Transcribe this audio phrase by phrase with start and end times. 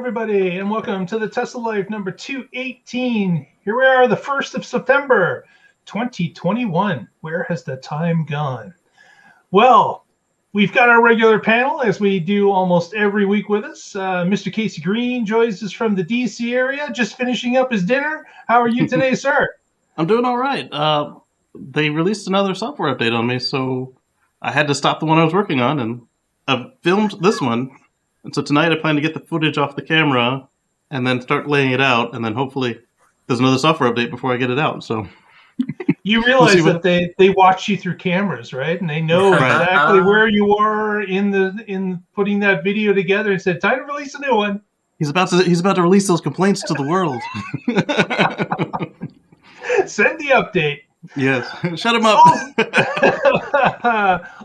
[0.00, 3.46] everybody, and welcome to the Tesla Life number 218.
[3.62, 5.44] Here we are, the 1st of September,
[5.84, 7.06] 2021.
[7.20, 8.72] Where has the time gone?
[9.50, 10.06] Well,
[10.54, 13.94] we've got our regular panel, as we do almost every week with us.
[13.94, 14.50] Uh, Mr.
[14.50, 18.26] Casey Green joins us from the DC area, just finishing up his dinner.
[18.48, 19.50] How are you today, sir?
[19.98, 20.66] I'm doing all right.
[20.72, 21.16] Uh,
[21.54, 23.94] they released another software update on me, so
[24.40, 26.06] I had to stop the one I was working on, and
[26.48, 27.70] I've filmed this one
[28.24, 30.48] and so tonight I plan to get the footage off the camera
[30.90, 32.80] and then start laying it out, and then hopefully
[33.26, 34.84] there's another software update before I get it out.
[34.84, 35.06] So
[36.02, 38.80] you realize we'll that they they watch you through cameras, right?
[38.80, 39.62] And they know right.
[39.62, 40.08] exactly uh-huh.
[40.08, 43.32] where you are in the in putting that video together.
[43.32, 44.60] And said, "Time to release a new one."
[44.98, 47.20] He's about to he's about to release those complaints to the world.
[49.86, 50.80] Send the update.
[51.16, 51.48] Yes,
[51.80, 52.18] shut him up.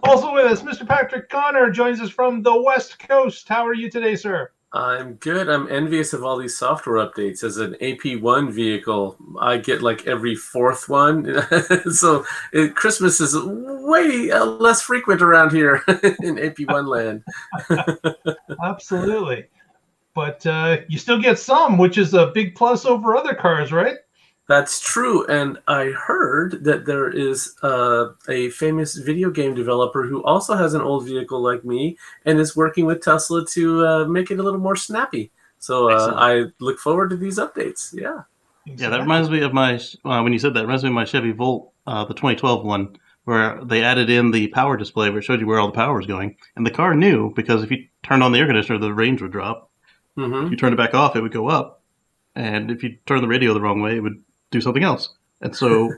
[0.03, 0.87] also with us, Mr.
[0.87, 3.49] Patrick Connor joins us from the West Coast.
[3.49, 4.51] How are you today, sir?
[4.71, 5.49] I'm good.
[5.49, 7.43] I'm envious of all these software updates.
[7.45, 11.41] As an AP1 vehicle, I get like every fourth one.
[11.91, 17.23] so it, Christmas is way uh, less frequent around here in AP1 land.
[18.65, 19.45] Absolutely.
[20.13, 23.97] But uh, you still get some, which is a big plus over other cars, right?
[24.47, 30.23] That's true, and I heard that there is uh, a famous video game developer who
[30.23, 34.29] also has an old vehicle like me and is working with Tesla to uh, make
[34.29, 35.31] it a little more snappy.
[35.57, 37.91] So uh, I look forward to these updates.
[37.91, 38.21] Yeah.
[38.65, 41.05] Yeah, that reminds me of my uh, when you said that reminds me of my
[41.05, 45.23] Chevy Volt, uh, the 2012 one, where they added in the power display where it
[45.23, 47.87] showed you where all the power was going, and the car knew because if you
[48.03, 49.71] turned on the air conditioner, the range would drop.
[50.17, 50.45] Mm-hmm.
[50.45, 51.81] If you turned it back off, it would go up,
[52.35, 54.23] and if you turned the radio the wrong way, it would
[54.55, 55.09] do something else.
[55.41, 55.93] And so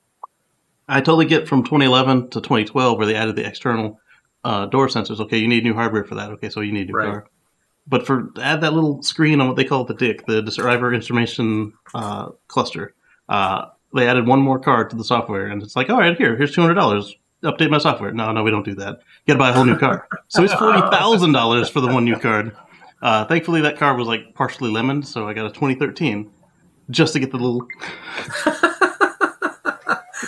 [0.88, 4.00] I totally get from 2011 to 2012 where they added the external
[4.44, 5.20] uh, door sensors.
[5.20, 6.30] Okay, you need new hardware for that.
[6.32, 7.06] Okay, so you need a new right.
[7.06, 7.26] car.
[7.88, 11.72] But for add that little screen on what they call the DIC, the driver information
[11.94, 12.94] uh, cluster,
[13.28, 16.36] uh, they added one more card to the software, and it's like, all right, here,
[16.36, 17.14] here's two hundred dollars.
[17.44, 18.12] Update my software.
[18.12, 18.98] No, no, we don't do that.
[19.24, 20.08] You got to buy a whole new car.
[20.28, 22.56] so it's forty thousand dollars for the one new card.
[23.02, 26.30] Uh, thankfully, that car was like partially lemon, so I got a 2013
[26.90, 27.66] just to get the little.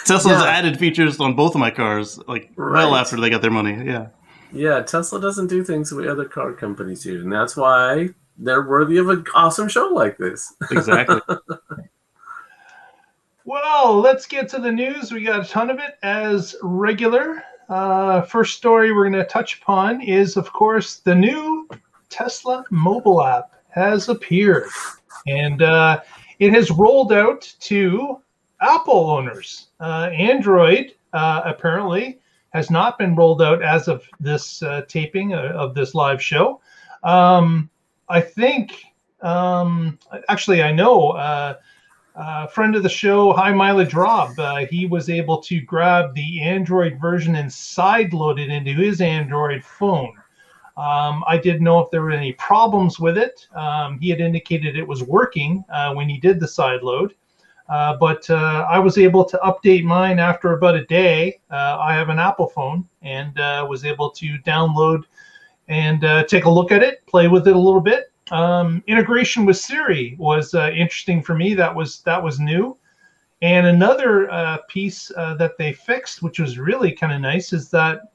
[0.05, 0.45] Tesla's yeah.
[0.45, 2.85] added features on both of my cars, like right.
[2.85, 3.85] well after they got their money.
[3.85, 4.09] Yeah.
[4.53, 8.09] Yeah, Tesla doesn't do things the way other car companies do, and that's why
[8.39, 10.55] they're worthy of an awesome show like this.
[10.71, 11.21] Exactly.
[13.45, 15.13] well, let's get to the news.
[15.13, 17.43] We got a ton of it as regular.
[17.69, 21.69] Uh, first story we're going to touch upon is, of course, the new
[22.09, 24.69] Tesla mobile app has appeared,
[25.27, 26.01] and uh,
[26.39, 28.21] it has rolled out to
[28.61, 29.69] Apple owners.
[29.81, 32.19] Uh, Android uh, apparently
[32.51, 36.61] has not been rolled out as of this uh, taping uh, of this live show.
[37.03, 37.71] Um,
[38.09, 38.85] I think,
[39.21, 41.11] um, actually, I know.
[41.11, 41.55] Uh,
[42.17, 44.35] uh, friend of the show, High Mileage Rob,
[44.69, 49.63] he was able to grab the Android version and side load it into his Android
[49.63, 50.15] phone.
[50.79, 53.49] Um, I didn't know if there were any problems with it.
[53.53, 57.15] Um, he had indicated it was working uh, when he did the side load.
[57.69, 61.41] Uh, but uh, I was able to update mine after about a day.
[61.51, 65.03] Uh, I have an Apple phone and uh, was able to download
[65.67, 68.13] and uh, take a look at it, play with it a little bit.
[68.31, 71.55] Um, integration with Siri was interesting for me.
[71.55, 72.77] That was that was new.
[73.43, 78.13] And another piece that they fixed, which was really kind of nice, is that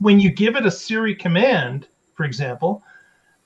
[0.00, 2.82] when you give it a Siri command, for example,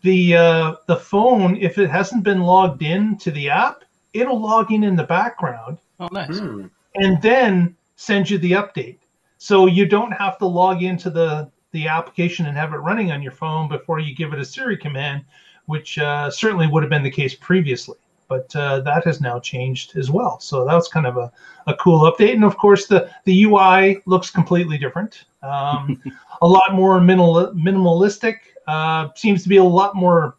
[0.03, 4.73] the uh, the phone, if it hasn't been logged in to the app, it'll log
[4.73, 5.79] in in the background.
[6.01, 6.39] Oh, nice.
[6.39, 6.67] Hmm.
[6.95, 8.99] And then send you the update.
[9.39, 13.23] So you don't have to log into the the application and have it running on
[13.23, 15.25] your phone before you give it a Siri command,
[15.67, 17.99] which uh, certainly would have been the case previously.
[18.27, 20.39] But uh, that has now changed as well.
[20.41, 21.33] So that was kind of a,
[21.67, 22.35] a cool update.
[22.35, 25.25] And of course, the, the UI looks completely different.
[25.43, 26.03] Um,
[26.43, 28.39] a lot more minimal, minimalistic.
[28.67, 30.37] Uh, seems to be a lot more,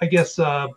[0.00, 0.38] I guess.
[0.38, 0.68] Uh,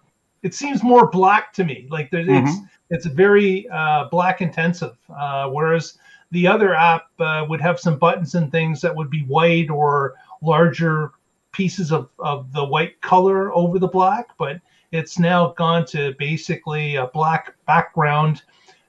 [0.44, 1.88] it seems more black to me.
[1.90, 2.48] Like mm-hmm.
[2.48, 2.60] it's
[2.90, 4.98] it's very uh, black intensive.
[5.10, 5.98] Uh, whereas
[6.31, 10.16] the other app uh, would have some buttons and things that would be white or
[10.42, 11.12] larger
[11.51, 14.30] pieces of, of the white color over the black.
[14.38, 14.62] But
[14.92, 18.44] it's now gone to basically a black background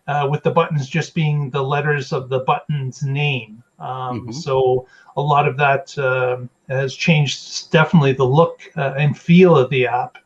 [0.07, 3.60] uh, with the buttons just being the letters of the button's name.
[3.81, 4.33] Um, mm-hmm.
[4.33, 4.87] So
[5.17, 9.87] a lot of that uh, has changed definitely the look uh, and feel of the
[9.87, 10.19] app.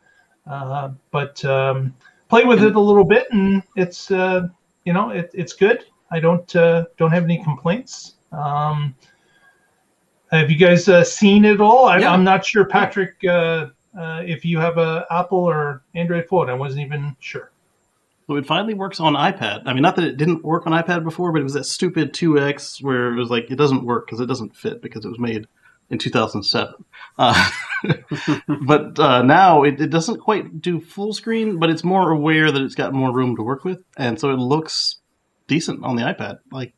[0.45, 1.95] Uh, but um,
[2.29, 4.47] play with it a little bit, and it's uh,
[4.83, 5.85] you know it, it's good.
[6.11, 8.15] I don't uh, don't have any complaints.
[8.31, 8.93] Um,
[10.31, 11.85] have you guys uh, seen it all?
[11.85, 13.15] I, am not sure, Patrick.
[13.97, 16.49] uh, if you have a Apple or Android phone.
[16.49, 17.51] I wasn't even sure.
[18.27, 19.63] So it finally works on iPad.
[19.65, 22.13] I mean, not that it didn't work on iPad before, but it was that stupid
[22.13, 25.19] 2X where it was like it doesn't work because it doesn't fit because it was
[25.19, 25.47] made
[25.89, 26.73] in 2007.
[27.17, 27.51] Uh,
[28.65, 32.61] but uh, now it, it, doesn't quite do full screen, but it's more aware that
[32.61, 34.97] it's got more room to work with, and so it looks
[35.47, 36.39] decent on the iPad.
[36.51, 36.73] Like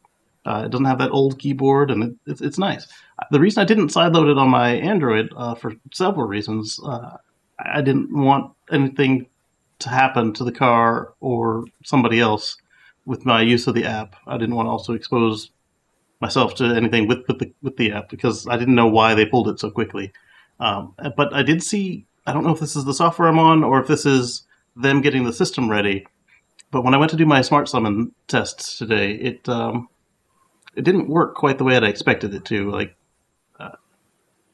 [0.46, 2.88] uh, it doesn't have that old keyboard, and it, it's, it's nice.
[3.32, 6.80] The reason I didn't sideload it on my Android uh, for several reasons.
[6.84, 7.18] Uh,
[7.60, 9.28] I didn't want anything
[9.80, 12.58] to happen to the car or somebody else
[13.06, 14.16] with my use of the app.
[14.26, 15.52] I didn't want to also expose
[16.20, 19.26] myself to anything with with the with the app because I didn't know why they
[19.26, 20.12] pulled it so quickly.
[20.60, 22.06] Um, but I did see.
[22.26, 24.44] I don't know if this is the software I'm on or if this is
[24.76, 26.06] them getting the system ready.
[26.72, 29.88] But when I went to do my smart summon tests today, it um,
[30.76, 32.70] it didn't work quite the way that I expected it to.
[32.70, 32.97] Like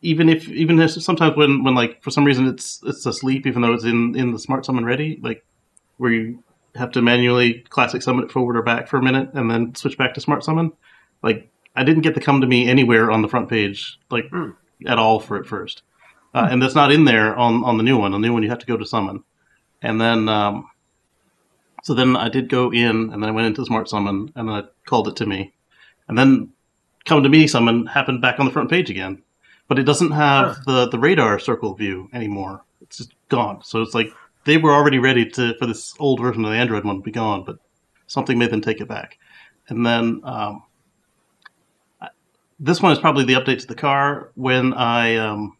[0.03, 3.61] even if even if sometimes when when like for some reason it's it's asleep even
[3.61, 5.43] though it's in in the smart summon ready like
[5.97, 6.43] where you
[6.75, 9.97] have to manually classic summon it forward or back for a minute and then switch
[9.97, 10.71] back to smart summon
[11.23, 14.53] like i didn't get to come to me anywhere on the front page like mm.
[14.85, 15.81] at all for it first.
[16.35, 18.13] Uh, and that's not in there on on the new one.
[18.13, 19.23] On the new one you have to go to summon.
[19.81, 20.69] And then um
[21.83, 24.55] so then i did go in and then i went into smart summon and then
[24.55, 25.53] i called it to me.
[26.07, 26.49] And then
[27.05, 29.21] come to me summon happened back on the front page again
[29.67, 32.63] but it doesn't have the the radar circle view anymore.
[32.81, 33.63] It's just gone.
[33.63, 34.07] So it's like
[34.45, 37.11] they were already ready to for this old version of the Android one to be
[37.11, 37.57] gone, but
[38.07, 39.17] something made them take it back.
[39.69, 40.63] And then um,
[42.59, 44.31] this one is probably the update to the car.
[44.35, 45.57] When I um,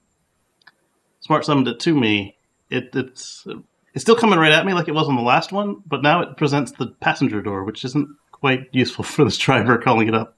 [1.22, 2.38] smart summoned it to me,
[2.70, 3.46] it, it's
[3.94, 6.22] it's still coming right at me like it was on the last one, but now
[6.22, 10.38] it presents the passenger door, which isn't quite useful for this driver calling it up.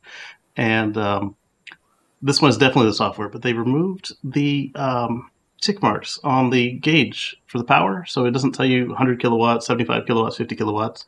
[0.57, 1.35] And um,
[2.25, 5.29] this one is definitely the software, but they removed the um,
[5.61, 9.67] tick marks on the gauge for the power, so it doesn't tell you 100 kilowatts,
[9.67, 11.05] 75 kilowatts, 50 kilowatts,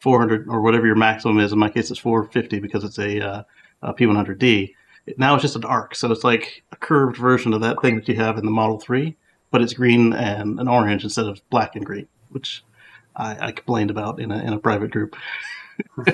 [0.00, 1.52] 400 or whatever your maximum is.
[1.52, 3.42] In my case, it's 450 because it's a, uh,
[3.82, 4.74] a P100D.
[5.06, 7.94] It, now it's just an arc, so it's like a curved version of that thing
[7.94, 9.16] that you have in the Model 3,
[9.52, 12.64] but it's green and an orange instead of black and green, which
[13.14, 15.14] I, I complained about in a, in a private group.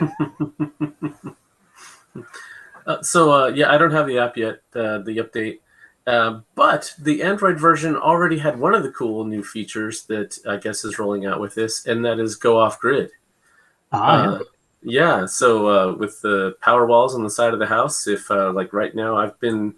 [2.86, 5.60] Uh, so uh, yeah, I don't have the app yet, uh, the update.
[6.06, 10.56] Uh, but the Android version already had one of the cool new features that I
[10.56, 13.10] guess is rolling out with this, and that is go off grid.
[13.92, 14.30] Ah, yeah.
[14.30, 14.38] Uh,
[14.82, 15.26] yeah.
[15.26, 18.94] So uh, with the power walls on the side of the house, if like right
[18.94, 19.74] now I've been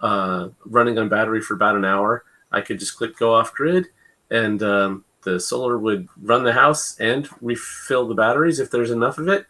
[0.00, 3.88] running on battery for about an hour, I could just click go off grid,
[4.30, 9.18] and um, the solar would run the house and refill the batteries if there's enough
[9.18, 9.44] of it.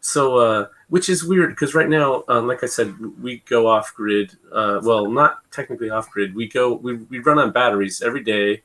[0.00, 4.36] So which is weird because right now, um, like I said, we go off grid.
[4.52, 6.34] Uh, well, not technically off grid.
[6.34, 8.60] We go we, we run on batteries every day,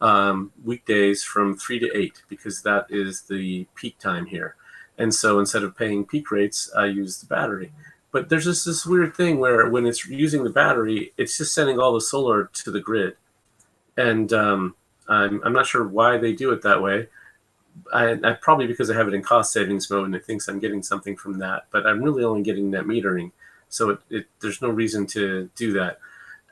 [0.00, 4.54] um, weekdays from three to eight because that is the peak time here.
[4.98, 7.72] And so instead of paying peak rates, I use the battery.
[8.12, 11.80] But there's just this weird thing where when it's using the battery, it's just sending
[11.80, 13.16] all the solar to the grid,
[13.96, 14.76] and um,
[15.08, 17.08] I'm I'm not sure why they do it that way.
[17.92, 20.58] I, I, probably because I have it in cost savings mode and it thinks I'm
[20.58, 23.32] getting something from that, but I'm really only getting net metering,
[23.68, 25.98] so it, it there's no reason to do that.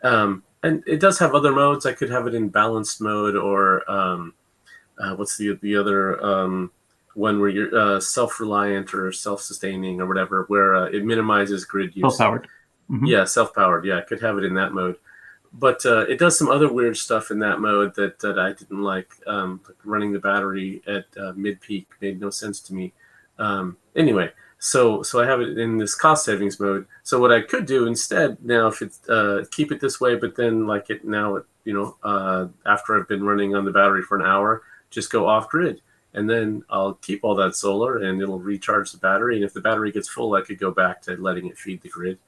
[0.03, 1.87] Um, and it does have other modes.
[1.87, 4.35] I could have it in balanced mode or um,
[4.99, 6.71] uh, what's the the other um,
[7.15, 12.17] one where you're uh, self-reliant or self-sustaining or whatever, where uh, it minimizes grid use.
[12.17, 12.49] Self-powered.
[12.91, 13.07] Mm-hmm.
[13.07, 13.85] Yeah, self-powered.
[13.85, 14.97] Yeah, I could have it in that mode
[15.55, 18.83] but uh, it does some other weird stuff in that mode that, that I didn't
[18.83, 19.11] like.
[19.27, 22.93] Um, running the battery at uh, mid peak made no sense to me.
[23.39, 26.87] Um, anyway, so so I have it in this cost savings mode.
[27.03, 30.37] So what I could do instead now, if it's uh, keep it this way, but
[30.37, 34.03] then like it now, it, you know, uh, after I've been running on the battery
[34.03, 35.81] for an hour, just go off grid.
[36.15, 39.37] And then I'll keep all that solar and it'll recharge the battery.
[39.37, 41.89] And if the battery gets full, I could go back to letting it feed the
[41.89, 42.19] grid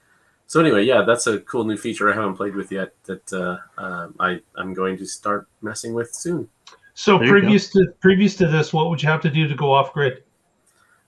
[0.46, 3.58] so anyway, yeah, that's a cool new feature I haven't played with yet that uh,
[3.80, 6.48] uh, I I'm going to start messing with soon.
[6.94, 9.72] So there previous to previous to this, what would you have to do to go
[9.72, 10.22] off grid?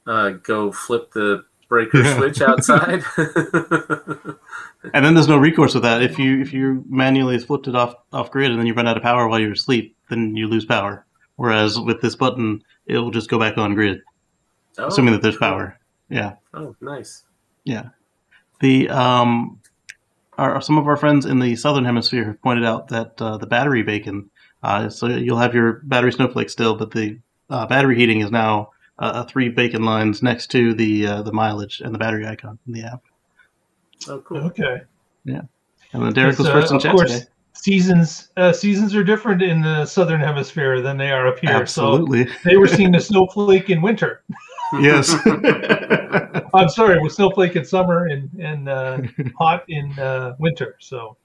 [0.07, 3.03] Uh, go flip the breaker switch outside.
[4.95, 6.03] and then there's no recourse with that.
[6.03, 8.97] If you if you manually flipped it off off grid and then you run out
[8.97, 11.05] of power while you're asleep, then you lose power.
[11.37, 14.01] Whereas with this button, it will just go back on grid,
[14.79, 15.79] oh, assuming that there's power.
[16.09, 16.35] Yeah.
[16.55, 17.25] Oh, nice.
[17.65, 17.91] Yeah.
[18.61, 19.61] The um,
[20.39, 23.47] our, some of our friends in the southern hemisphere have pointed out that uh, the
[23.47, 24.31] battery bacon.
[24.63, 27.19] Uh, so you'll have your battery snowflake still, but the
[27.51, 31.81] uh, battery heating is now uh, three bacon lines next to the uh, the mileage
[31.81, 33.03] and the battery icon in the app.
[34.09, 34.39] Oh, cool.
[34.39, 34.83] Okay.
[35.25, 35.43] Yeah.
[35.93, 37.21] And then Derek was first in uh, chat today.
[37.53, 41.51] seasons uh, seasons are different in the southern hemisphere than they are up here.
[41.51, 42.27] Absolutely.
[42.27, 44.23] So they were seeing the snowflake in winter.
[44.75, 45.15] Yes.
[46.55, 49.03] I'm sorry, with snowflake in summer and and uh,
[49.39, 50.77] hot in uh, winter.
[50.81, 51.17] So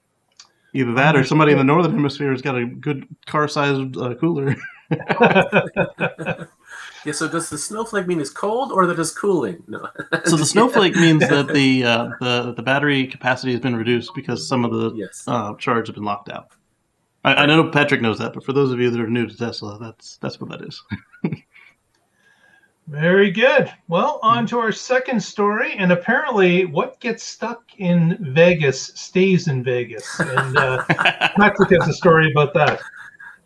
[0.74, 4.56] Either that or somebody in the northern hemisphere has got a good car-sized uh, cooler.
[7.04, 9.64] Yeah, so does the snowflake mean it's cold or that it's cooling?
[9.68, 9.88] No.
[10.26, 14.48] so the snowflake means that the uh, the the battery capacity has been reduced because
[14.48, 15.24] some of the yes.
[15.26, 16.52] uh, charge has been locked out.
[17.24, 19.36] I, I know Patrick knows that, but for those of you that are new to
[19.36, 20.84] Tesla, that's that's what that is.
[22.88, 23.72] Very good.
[23.88, 29.64] Well, on to our second story, and apparently, what gets stuck in Vegas stays in
[29.64, 30.20] Vegas.
[30.20, 32.82] And uh, Patrick has a story about that.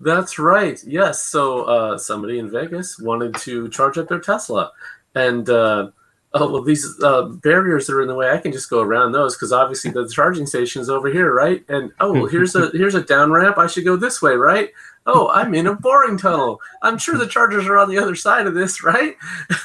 [0.01, 0.81] That's right.
[0.85, 1.21] Yes.
[1.21, 4.71] So uh, somebody in Vegas wanted to charge up their Tesla,
[5.13, 5.91] and uh,
[6.35, 9.13] oh well, these uh, barriers that are in the way, I can just go around
[9.13, 11.63] those because obviously the charging station is over here, right?
[11.69, 13.57] And oh, well, here's a here's a down ramp.
[13.57, 14.69] I should go this way, right?
[15.07, 16.59] Oh, I'm in a boring tunnel.
[16.81, 19.15] I'm sure the chargers are on the other side of this, right?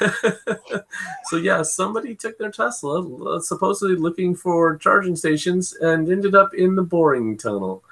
[1.24, 6.52] so yeah, somebody took their Tesla, uh, supposedly looking for charging stations, and ended up
[6.54, 7.82] in the boring tunnel.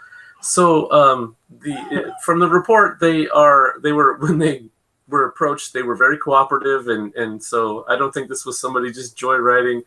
[0.40, 4.64] So um, the from the report, they are they were when they
[5.08, 8.92] were approached, they were very cooperative, and and so I don't think this was somebody
[8.92, 9.82] just joyriding,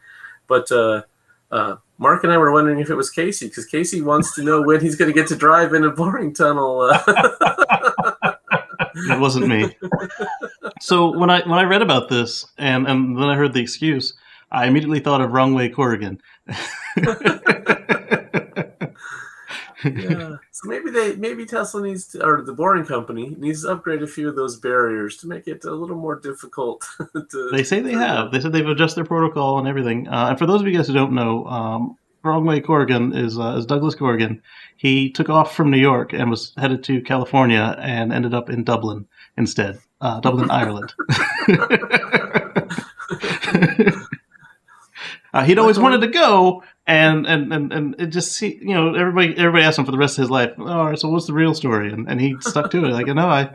[0.47, 1.03] but uh,
[1.51, 4.61] uh, Mark and I were wondering if it was Casey because Casey wants to know
[4.61, 6.81] when he's going to get to drive in a boring tunnel.
[6.81, 8.33] Uh,
[8.95, 9.75] it wasn't me.
[10.81, 14.13] So when I when I read about this and and then I heard the excuse,
[14.51, 16.19] I immediately thought of Wrong Way Corrigan.
[19.85, 20.35] yeah.
[20.51, 24.07] So maybe they maybe Tesla needs to, or the Boring Company needs to upgrade a
[24.07, 26.85] few of those barriers to make it a little more difficult.
[27.13, 28.31] to, They say they have.
[28.31, 30.07] They said they've adjusted their protocol and everything.
[30.07, 33.39] Uh, and for those of you guys who don't know, um, Wrong Way Corrigan is
[33.39, 34.41] uh, is Douglas Corrigan.
[34.77, 38.63] He took off from New York and was headed to California and ended up in
[38.63, 39.07] Dublin
[39.37, 40.93] instead, uh, Dublin, Ireland.
[45.33, 48.93] uh, he'd always wanted to go, and and and, and it just see you know
[48.95, 50.51] everybody everybody asked him for the rest of his life.
[50.57, 51.91] Oh, all right, so what's the real story?
[51.91, 52.89] And and he stuck to it.
[52.89, 53.53] Like, no, I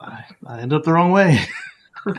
[0.00, 1.40] I, I ended up the wrong way.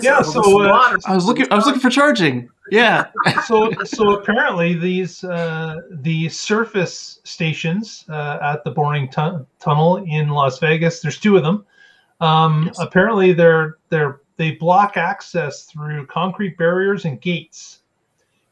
[0.00, 0.96] Yeah, so, uh.
[1.04, 2.48] I was looking I was looking for charging.
[2.70, 3.08] Yeah.
[3.46, 10.28] so so apparently these uh, the surface stations uh, at the boring tun- tunnel in
[10.28, 11.00] Las Vegas.
[11.00, 11.66] There's two of them.
[12.20, 12.78] Um, Yes.
[12.78, 17.80] Apparently they're they're they block access through concrete barriers and gates.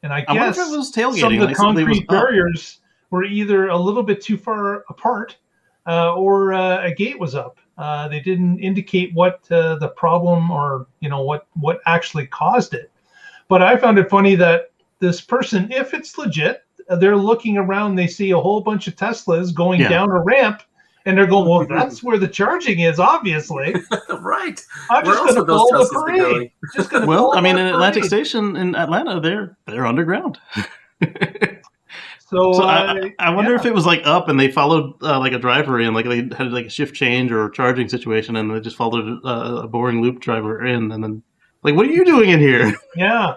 [0.02, 2.80] And I I guess if it was some of the like concrete barriers
[3.10, 5.36] were either a little bit too far apart
[5.86, 7.58] uh, or uh, a gate was up.
[7.76, 12.74] Uh, they didn't indicate what uh, the problem or you know what what actually caused
[12.74, 12.90] it.
[13.48, 16.64] But I found it funny that this person, if it's legit,
[16.98, 17.96] they're looking around.
[17.96, 19.88] They see a whole bunch of Teslas going Yeah.
[19.88, 20.62] down a ramp,
[21.06, 22.98] and they're going, "Well, that's where the charging is.
[22.98, 23.74] Obviously,
[24.20, 24.60] right.
[24.90, 26.18] I'm Where just else going to would those follow the parade.
[26.20, 26.50] going?
[26.74, 28.04] Just going to Well, I mean, in Atlantic.
[28.04, 30.38] Station in Atlanta, they're they're underground.
[32.18, 33.58] So, So uh, I, I wonder yeah.
[33.58, 36.18] if it was like up and they followed uh, like a driver in, like they
[36.36, 39.66] had like a shift change or a charging situation, and they just followed uh, a
[39.68, 41.22] boring loop driver in, and then
[41.64, 42.72] like, what are you doing in here?
[42.96, 43.34] Yeah.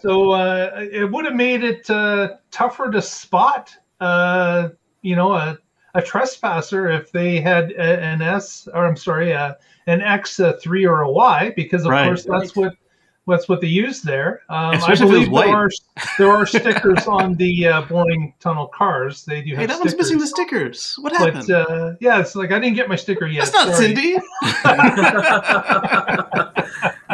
[0.00, 4.70] so uh, it would have made it uh, tougher to spot, uh,
[5.02, 5.58] you know, a,
[5.94, 9.54] a trespasser if they had a, an S, or I'm sorry, uh,
[9.86, 12.06] an X, a three, or a Y, because of Right.
[12.06, 12.74] course that's what
[13.26, 14.42] that's what they use there.
[14.50, 15.70] Um, I Especially if believe there are
[16.18, 19.24] there are stickers on the uh, boring tunnel cars.
[19.24, 20.96] They do have Hey, that one's missing the stickers.
[21.00, 21.46] What happened?
[21.48, 23.50] But uh, yeah, it's like I didn't get my sticker yet.
[23.50, 23.94] That's not sorry.
[23.94, 24.18] Cindy.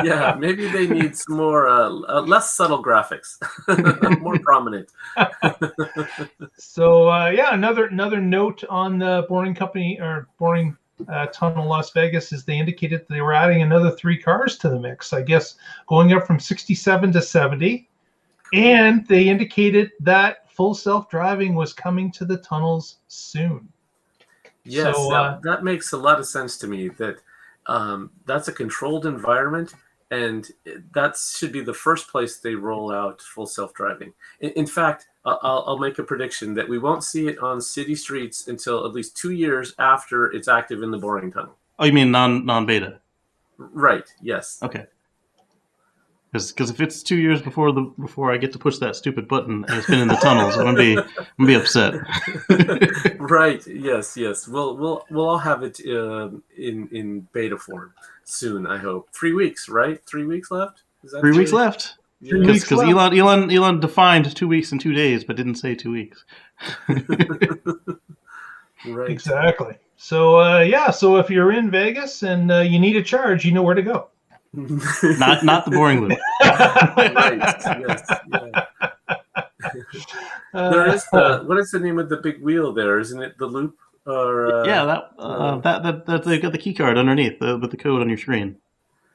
[0.04, 3.36] yeah, maybe they need some more uh, uh, less subtle graphics,
[4.20, 4.88] more prominent.
[6.56, 10.76] So uh, yeah, another another note on the Boring Company or Boring
[11.08, 14.78] uh, Tunnel Las Vegas is they indicated they were adding another three cars to the
[14.78, 15.12] mix.
[15.12, 17.88] I guess going up from 67 to 70,
[18.52, 23.68] and they indicated that full self driving was coming to the tunnels soon.
[24.64, 26.88] Yes, So, that, uh, that makes a lot of sense to me.
[26.88, 27.16] That
[27.66, 29.74] um, that's a controlled environment,
[30.10, 30.50] and
[30.92, 34.12] that should be the first place they roll out full self-driving.
[34.40, 37.94] In, in fact, I'll, I'll make a prediction that we won't see it on city
[37.94, 41.56] streets until at least two years after it's active in the boring tunnel.
[41.78, 43.00] Oh, you mean non non beta?
[43.58, 44.08] Right?
[44.22, 44.58] Yes.
[44.62, 44.86] Okay.
[46.32, 49.64] Because if it's two years before the before I get to push that stupid button
[49.66, 51.04] and it's been in the tunnels, I'm gonna be I'm
[51.38, 51.94] gonna be upset.
[53.18, 53.66] right.
[53.66, 54.16] Yes.
[54.16, 54.46] Yes.
[54.46, 58.64] We'll we'll we'll all have it um in in beta form soon.
[58.66, 59.08] I hope.
[59.12, 59.68] Three weeks.
[59.68, 60.00] Right.
[60.06, 60.84] Three weeks left.
[61.02, 61.96] Is that Three weeks left.
[62.24, 62.90] Three Because weeks left.
[62.90, 66.24] Elon Elon Elon defined two weeks and two days, but didn't say two weeks.
[68.86, 69.10] right.
[69.10, 69.74] Exactly.
[69.96, 73.52] So uh, yeah, so if you're in Vegas and uh, you need a charge, you
[73.52, 74.08] know where to go.
[74.52, 76.18] Not not the boring loop.
[76.40, 77.38] right.
[77.80, 78.02] Yes.
[78.32, 78.66] Yeah.
[80.70, 82.98] there is the what is the name of the big wheel there?
[82.98, 83.76] Isn't it the loop?
[84.06, 87.58] Or uh, yeah, that, uh, that that that they've got the key card underneath the,
[87.58, 88.56] with the code on your screen.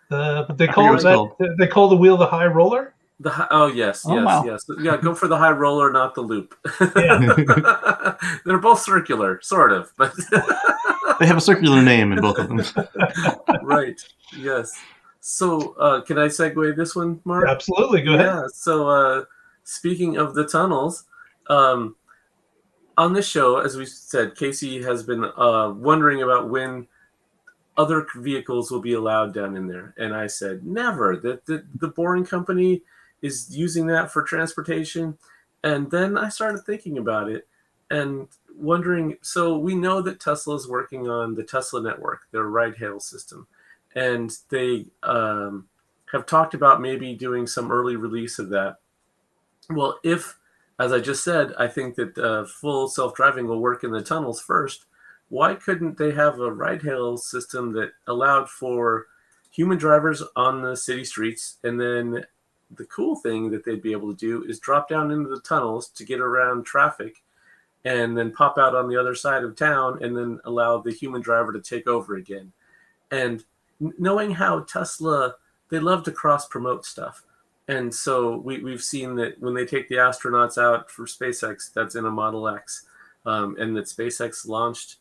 [0.10, 2.94] The but they call forget that they call the wheel the high roller.
[3.20, 4.44] The hi- oh yes Oh, yes wow.
[4.46, 6.54] yes yeah go for the high roller not the loop.
[6.96, 8.16] Yeah.
[8.46, 10.14] They're both circular, sort of, but
[11.20, 12.62] They have a circular name in both of them.
[13.64, 14.00] right
[14.38, 14.72] yes.
[15.28, 17.50] So uh, can I segue this one, Mark?
[17.50, 18.04] Absolutely.
[18.04, 18.28] Go ahead.
[18.28, 18.44] Yeah.
[18.54, 19.24] So uh,
[19.64, 21.06] speaking of the tunnels,
[21.50, 21.96] um,
[22.96, 26.86] on this show, as we said, Casey has been uh, wondering about when
[27.76, 31.18] other vehicles will be allowed down in there, and I said never.
[31.18, 32.84] That the, the Boring Company
[33.24, 35.18] is using that for transportation,
[35.64, 37.48] and then I started thinking about it
[37.90, 39.18] and wondering.
[39.24, 43.48] So we know that Tesla is working on the Tesla network, their ride-hail system,
[43.96, 45.68] and they um,
[46.12, 48.78] have talked about maybe doing some early release of that.
[49.70, 50.38] Well, if,
[50.80, 54.02] as I just said, I think that uh, full self driving will work in the
[54.02, 54.86] tunnels first,
[55.30, 59.08] why couldn't they have a ride hail system that allowed for
[59.52, 61.58] human drivers on the city streets?
[61.64, 62.26] And then
[62.72, 65.90] the cool thing that they'd be able to do is drop down into the tunnels
[65.90, 67.24] to get around traffic
[67.86, 71.22] and then pop out on the other side of town and then allow the human
[71.22, 72.52] driver to take over again.
[73.12, 73.44] And
[73.80, 75.36] knowing how Tesla,
[75.70, 77.24] they love to cross promote stuff.
[77.68, 81.96] And so we, we've seen that when they take the astronauts out for SpaceX, that's
[81.96, 82.86] in a Model X,
[83.26, 84.98] um, and that SpaceX launched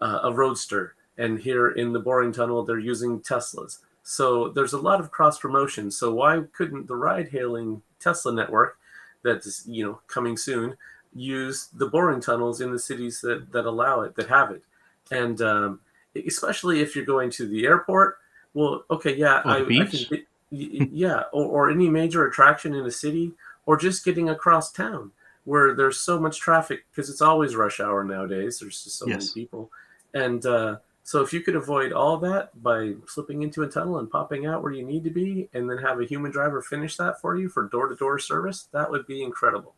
[0.00, 0.94] uh, a Roadster.
[1.18, 3.78] And here in the Boring Tunnel, they're using Teslas.
[4.02, 5.90] So there's a lot of cross promotion.
[5.90, 8.78] So why couldn't the ride hailing Tesla network
[9.24, 10.76] that's you know coming soon
[11.12, 14.62] use the boring tunnels in the cities that, that allow it, that have it?
[15.10, 15.80] And um,
[16.26, 18.18] especially if you're going to the airport,
[18.54, 20.06] well, okay, yeah, I, I can,
[20.50, 23.32] yeah, or, or any major attraction in a city,
[23.66, 25.10] or just getting across town
[25.44, 28.58] where there's so much traffic because it's always rush hour nowadays.
[28.58, 29.36] There's just so Yes.
[29.36, 29.70] many people,
[30.14, 30.76] and uh,
[31.06, 34.62] so if you could avoid all that by slipping into a tunnel and popping out
[34.62, 37.48] where you need to be, and then have a human driver finish that for you
[37.48, 39.74] for door-to-door service, that would be incredible.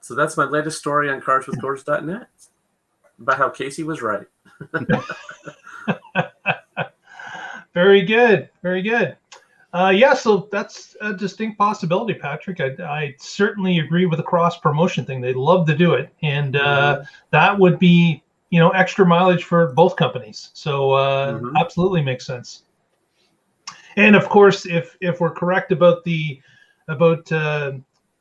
[0.00, 2.28] So that's my latest story on carswithcords.net
[3.20, 4.26] about how Casey was right.
[7.74, 8.48] Very good.
[8.62, 9.16] Very good.
[9.74, 12.60] Uh, yeah, so that's a distinct possibility, Patrick.
[12.60, 15.20] I, I certainly agree with the cross promotion thing.
[15.20, 19.72] They'd love to do it, and uh, that would be you know extra mileage for
[19.74, 20.50] both companies.
[20.54, 21.52] So uh, Mhm.
[21.60, 22.62] absolutely makes sense.
[23.96, 26.40] And of course, if if we're correct about the
[26.88, 27.72] about uh,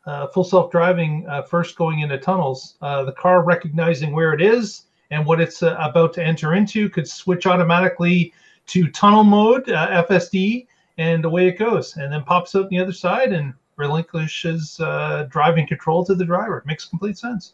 [0.06, 4.42] uh, full self driving uh, first going into tunnels, uh, the car recognizing where it
[4.42, 8.34] is and what it's uh, about to enter into could switch automatically
[8.68, 10.68] to tunnel mode, uh, FSD,
[10.98, 15.68] and away it goes, and then pops out the other side and relinquishes uh, driving
[15.68, 16.58] control to the driver.
[16.58, 17.54] It Makes complete sense.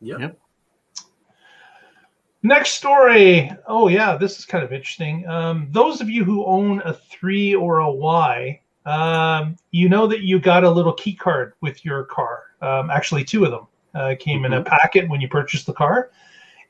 [0.00, 0.20] Yep.
[0.20, 0.38] Yep.
[2.44, 3.50] Next story.
[3.66, 5.26] Oh yeah, this is kind of interesting.
[5.26, 10.20] Um, those of you who own a three or a Y, um, you know that
[10.20, 12.44] you got a little key card with your car.
[12.62, 16.10] Um, actually, two of them uh, came in a packet when you purchased the car,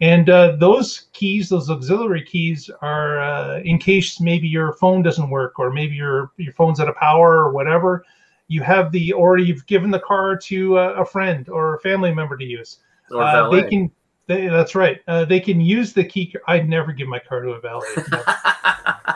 [0.00, 5.28] and uh, those keys, those auxiliary keys, are uh, in case maybe your phone doesn't
[5.28, 8.04] work or maybe your your phone's out of power or whatever.
[8.46, 12.14] You have the or you've given the car to uh, a friend or a family
[12.14, 12.78] member to use.
[13.10, 13.90] Or uh, they can
[14.28, 15.00] they, that's right.
[15.08, 16.34] Uh, they can use the key.
[16.46, 17.86] I'd never give my car to a valet.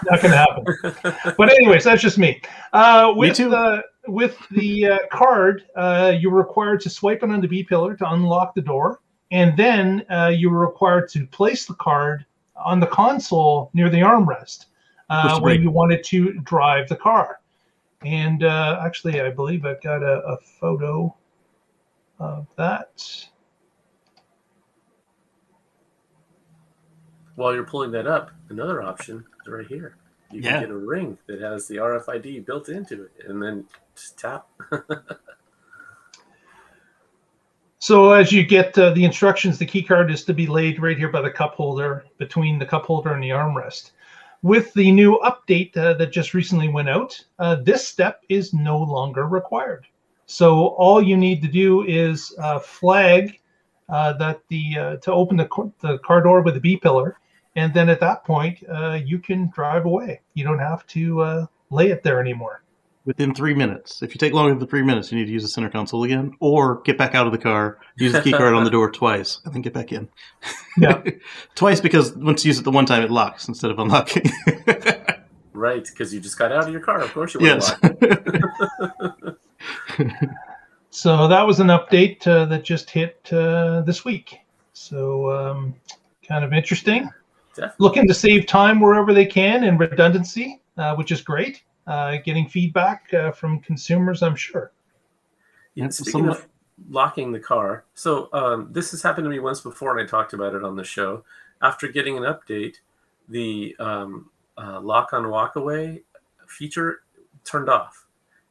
[0.04, 1.34] No, not gonna happen.
[1.36, 2.40] But anyways that's just me.
[2.72, 3.50] Uh, with too.
[3.50, 7.94] the with the uh, card uh, you're required to swipe it on the b pillar
[7.96, 9.00] to unlock the door
[9.32, 12.24] and then uh, you were required to place the card
[12.56, 14.66] on the console near the armrest
[15.10, 17.40] uh, Push where you wanted to drive the car
[18.04, 21.14] and uh, actually i believe i've got a, a photo
[22.20, 23.26] of that
[27.34, 29.96] While you're pulling that up, another option is right here.
[30.30, 30.52] You Yeah.
[30.52, 34.48] can get a ring that has the RFID built into it, and then just tap.
[37.82, 40.96] So as you get uh, the instructions, the key card is to be laid right
[40.96, 43.90] here by the cup holder, between the cup holder and the armrest.
[44.42, 48.78] With the new update uh, that just recently went out, uh, this step is no
[48.78, 49.84] longer required.
[50.26, 53.40] So all you need to do is uh, flag
[53.88, 57.18] uh, that the uh, to open the, the car door with the B pillar,
[57.56, 58.62] and then at that point
[59.04, 60.20] you can drive away.
[60.34, 62.61] You don't have to lay it there anymore.
[63.04, 64.02] Within three minutes.
[64.02, 66.32] If you take longer than three minutes, you need to use the center console again,
[66.40, 69.40] or get back out of the car, use the key card on the door twice,
[69.44, 70.08] and then get back in.
[70.78, 71.02] Yeah.
[71.54, 74.24] twice because once you use it the one time, it locks instead of unlocking.
[75.54, 77.02] Right, because you just got out of your car.
[77.02, 77.78] Of course you want yes.
[77.78, 79.36] to.
[80.94, 84.40] So that was an update uh, that just hit uh, this week.
[84.74, 85.74] So um,
[86.28, 87.08] kind of interesting.
[87.54, 87.76] Definitely.
[87.78, 91.62] Looking to save time wherever they can and redundancy, uh, which is great.
[91.86, 94.70] Uh, getting feedback uh, from consumers, I'm sure.
[95.74, 96.46] Yeah, speaking some- of
[96.90, 100.32] locking the car, so um, this has happened to me once before, and I talked
[100.32, 101.24] about it on the show.
[101.60, 102.76] After getting an update,
[103.28, 106.02] the um, uh, lock on walkaway
[106.46, 107.02] feature
[107.44, 108.06] turned off,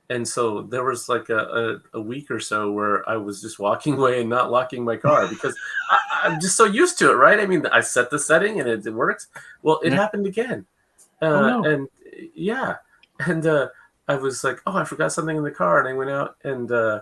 [0.09, 3.59] and so there was like a, a, a week or so where I was just
[3.59, 5.55] walking away and not locking my car because
[5.89, 7.39] I, I'm just so used to it, right?
[7.39, 9.27] I mean, I set the setting and it, it works.
[9.61, 9.97] Well, it Yeah.
[9.99, 10.65] happened again,
[11.21, 11.63] uh, Oh, no.
[11.69, 11.87] and
[12.33, 12.75] yeah,
[13.27, 13.69] and uh,
[14.07, 16.71] I was like, oh, I forgot something in the car, and I went out and.
[16.71, 17.01] Uh,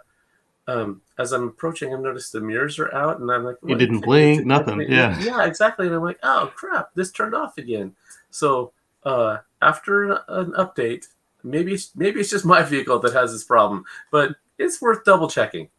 [0.69, 4.01] um, as I'm approaching, I noticed the mirrors are out, and I'm like, You didn't
[4.01, 5.19] blink, nothing, yeah.
[5.19, 5.88] yeah, exactly.
[5.88, 7.95] And I'm like, oh crap, this turned off again.
[8.29, 8.71] So
[9.03, 11.08] uh, after an, an update,
[11.43, 15.69] maybe maybe it's just my vehicle that has this problem, but it's worth double checking.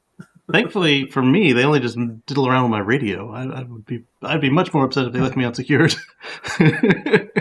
[0.50, 3.30] Thankfully for me, they only just diddle around with my radio.
[3.32, 5.94] I, I would be, I'd be much more upset if they left me unsecured.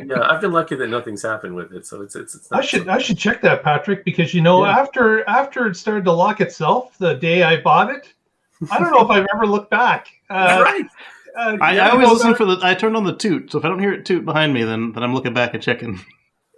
[0.09, 2.33] Yeah, I've been lucky that nothing's happened with it, so it's it's.
[2.33, 4.71] it's I not should I should check that, Patrick, because you know Yeah.
[4.79, 8.11] after after it started to lock itself the day I bought it,
[8.71, 10.07] I don't know if I've ever looked back.
[10.31, 10.85] Uh, right.
[11.37, 12.57] uh, I, I always listen that- for the.
[12.63, 14.93] I turned on the toot, so if I don't hear it toot behind me, then
[14.93, 15.99] then I'm looking back and checking.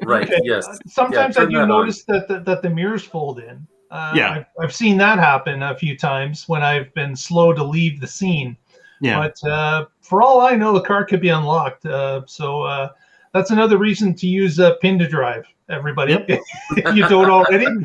[0.04, 0.23] Right.
[0.23, 0.39] Okay.
[0.43, 0.65] Yes.
[0.88, 1.67] Sometimes Yeah, I do that on.
[1.67, 3.67] notice that, that that the mirrors fold in.
[3.91, 4.32] Uh, Yeah.
[4.32, 8.08] I've, I've seen that happen a few times when I've been slow to leave the
[8.08, 8.58] scene.
[9.01, 11.86] Yeah, But uh, for all I know, the car could be unlocked.
[11.86, 12.89] Uh, so uh,
[13.34, 15.45] that's another reason to use a pin to drive.
[15.69, 17.65] Everybody, if you don't already.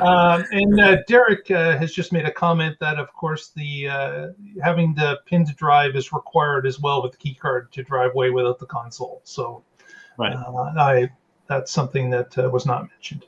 [0.00, 4.26] Um, and uh, Derek uh, has just made a comment that, of course, the uh,
[4.62, 8.12] having the pin to drive is required as well with the key card to drive
[8.14, 9.20] away without the console.
[9.24, 9.62] So,
[10.18, 10.34] Right.
[10.34, 11.10] I
[11.46, 13.26] that's something that uh, was not mentioned.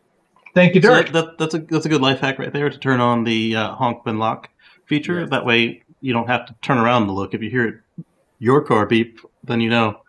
[0.59, 1.13] Thank you, so Derek.
[1.13, 3.55] that, that, that's a that's a good life hack right there to turn on the
[3.55, 4.51] uh, honk when lock
[4.87, 5.21] feature.
[5.21, 5.27] Yeah.
[5.27, 7.35] That way, you don't have to turn around to look.
[7.35, 8.05] If you hear it,
[8.39, 10.01] your car beep, then you know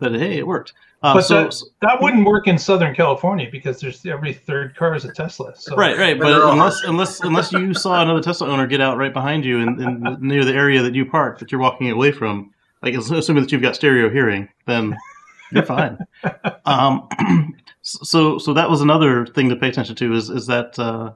[0.00, 0.74] that hey, it worked.
[1.02, 4.94] Uh, But so, that- That wouldn't work in Southern California because there's every third car
[4.96, 5.54] is a Tesla.
[5.56, 8.66] So Right, right, But they're but all- unless unless unless you saw another Tesla owner
[8.66, 11.60] get out right behind you and, and near the area that you parked that you're
[11.60, 14.96] walking away from, like assuming that you've got stereo hearing, then
[15.52, 15.98] you're fine.
[16.64, 17.08] um,
[17.82, 21.12] so so that was another thing to pay attention to is is that uh,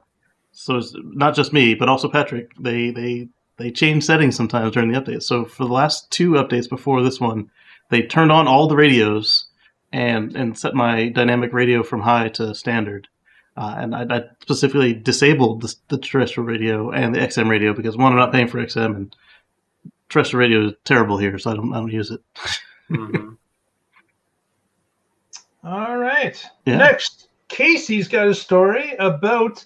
[0.51, 4.91] so it's not just me but also Patrick they they they change settings sometimes during
[4.91, 5.23] the updates.
[5.23, 7.51] So for the last two updates before this one,
[7.91, 9.45] they turned on all the radios
[9.91, 13.07] and and set my dynamic radio from high to standard.
[13.55, 17.95] Uh, and I, I specifically disabled the, the terrestrial radio and the XM radio because
[17.95, 19.15] one, I'm not paying for XM, and
[20.09, 22.21] terrestrial radio is terrible here, so I don't I don't use it.
[22.89, 23.37] Mhm.
[25.63, 26.43] All right.
[26.65, 26.77] Yeah.
[26.77, 29.65] Next, Casey's got a story about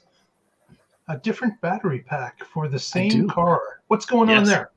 [1.07, 3.61] a different battery pack for the same car.
[3.87, 4.71] What's going on there?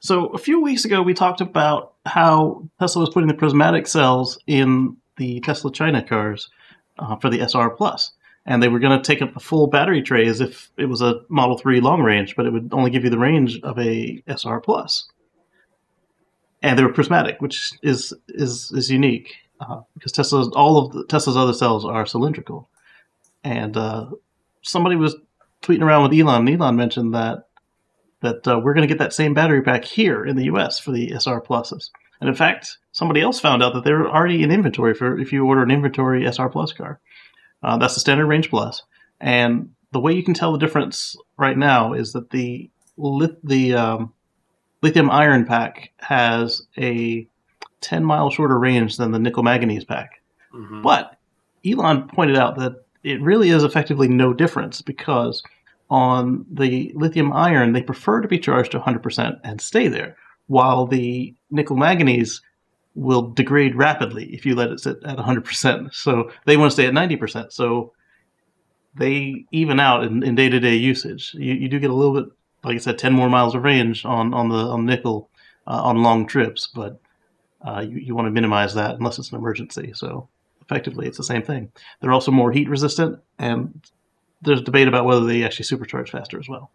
[0.00, 4.38] So a few weeks ago, we talked about how Tesla was putting the prismatic cells
[4.46, 6.50] in the Tesla China cars
[6.98, 8.12] uh, for the SR Plus,
[8.44, 11.02] and they were going to take up the full battery tray as if it was
[11.02, 14.22] a Model Three long range, but it would only give you the range of a
[14.26, 15.08] SR Plus.
[16.62, 21.04] And they were prismatic, which is is is unique uh, because Tesla's all of the,
[21.04, 22.68] Tesla's other cells are cylindrical,
[23.44, 24.10] and uh,
[24.62, 25.16] somebody was
[25.62, 26.46] tweeting around with Elon.
[26.46, 27.48] And Elon mentioned that
[28.20, 30.78] that uh, we're going to get that same battery pack here in the U.S.
[30.78, 31.90] for the SR pluses.
[32.20, 35.44] And in fact, somebody else found out that they're already in inventory for if you
[35.44, 36.98] order an inventory SR plus car.
[37.62, 38.82] Uh, that's the standard range plus.
[39.20, 43.74] And the way you can tell the difference right now is that the lit- the
[43.74, 44.12] um,
[44.82, 47.28] lithium iron pack has a
[47.80, 50.22] 10 mile shorter range than the nickel manganese pack.
[50.54, 50.82] Mhm.
[50.82, 51.16] But
[51.64, 55.42] Elon pointed out that it really is effectively no difference because
[55.90, 60.16] on the lithium iron, they prefer to be charged to 100% and stay there,
[60.48, 62.40] while the nickel manganese
[62.94, 65.94] will degrade rapidly if you let it sit at 100%.
[65.94, 67.52] So they want to stay at 90%.
[67.52, 67.92] So
[68.96, 71.34] they even out in, in day-to-day usage.
[71.34, 72.32] You, you do get a little bit,
[72.64, 75.28] like I said, 10 more miles of range on, on the on nickel
[75.66, 76.98] uh, on long trips, but
[77.62, 79.92] uh, you, you want to minimize that unless it's an emergency.
[79.94, 80.28] So
[80.62, 81.70] effectively, it's the same thing.
[82.00, 83.80] They're also more heat resistant, and
[84.42, 86.70] there's debate about whether they actually supercharge faster as well.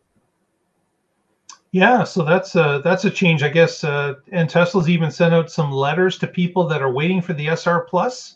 [1.74, 3.84] Yeah, so that's a that's a change, I guess.
[3.84, 7.48] Uh, and Tesla's even sent out some letters to people that are waiting for the
[7.48, 8.36] SR Plus,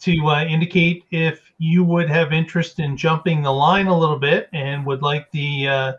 [0.00, 4.48] to uh, indicate if you would have interest in jumping the line a little bit
[4.52, 5.92] and would like the uh,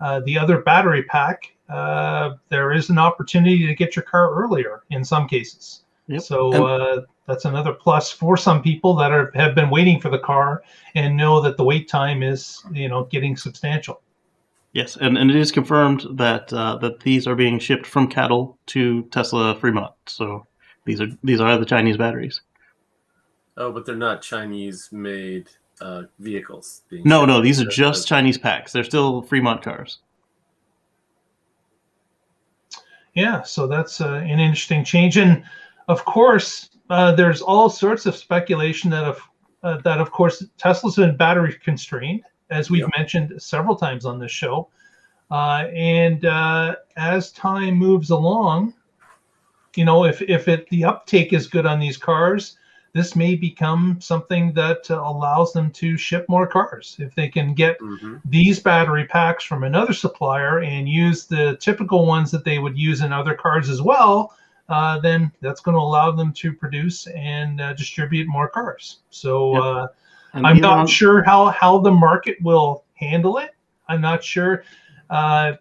[0.00, 1.54] uh, the other battery pack.
[1.68, 5.82] Uh, there is an opportunity to get your car earlier in some cases.
[6.08, 6.22] Yep.
[6.22, 10.20] So uh, that's another plus for some people that are have been waiting for the
[10.20, 10.62] car
[10.94, 14.00] and know that the wait time is you know getting substantial.
[14.72, 18.56] Yes, and, and it is confirmed that uh, that these are being shipped from CATL
[18.66, 19.94] to Tesla Fremont.
[20.06, 20.46] So
[20.84, 22.42] these are these are the Chinese batteries.
[23.56, 25.48] Oh, but they're not Chinese-made
[25.80, 26.82] uh, vehicles.
[26.90, 28.72] being No, no, these They're- just Chinese packs.
[28.72, 29.98] They're still Fremont cars.
[33.16, 35.42] Yeah, so that's uh, an interesting change, and
[35.88, 39.20] of course, uh, there's all sorts of speculation that of
[39.62, 42.90] uh, that of course Tesla's been battery constrained, as we've Yep.
[42.98, 44.68] mentioned several times on this show,
[45.30, 48.74] uh, and uh, as time moves along,
[49.76, 52.58] you know, if if it the uptake is good on these cars,
[52.96, 57.54] this may become something that uh, allows them to ship more cars if they can
[57.54, 58.22] get Mhm.
[58.24, 63.02] these battery packs from another supplier and use the typical ones that they would use
[63.02, 64.32] in other cars as well,
[64.68, 69.00] uh, then that's going to allow them to produce and uh, distribute more cars.
[69.10, 69.62] So Yep.
[69.62, 69.86] uh,
[70.34, 73.50] I'm not sure how how the market will handle it.
[73.88, 74.62] I'm not sure
[75.10, 75.52] uh,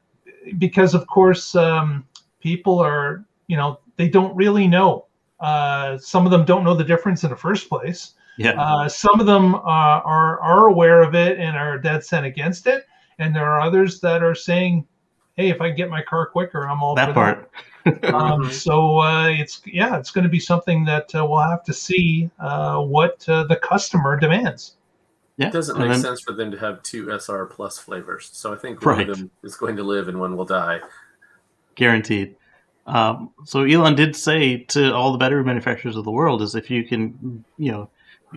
[0.58, 2.06] because, of course, um,
[2.40, 5.05] people are you know they don't really know.
[5.40, 8.14] Uh, some of them don't know the difference in the first place.
[8.38, 12.24] Yeah, Uh, some of them uh, are are aware of it and are dead set
[12.26, 12.86] against it,
[13.20, 14.86] and there are others that are saying,
[15.36, 17.50] "Hey, if I can get my car quicker, I'm all that for part.
[17.52, 17.52] That.
[18.16, 21.74] Um, so uh, it's yeah, it's going to be something that uh, we'll have to
[21.74, 24.76] see uh, what uh, the customer demands.
[25.38, 28.30] Yeah, It doesn't make then- sense for them to have two SR plus flavors.
[28.34, 29.10] So I think one Right.
[29.10, 30.80] of them is going to live and one will die.
[31.76, 32.36] guaranteed.
[32.86, 36.70] Um, so Elon did say to all the battery manufacturers of the world is if
[36.70, 37.90] you can, you know,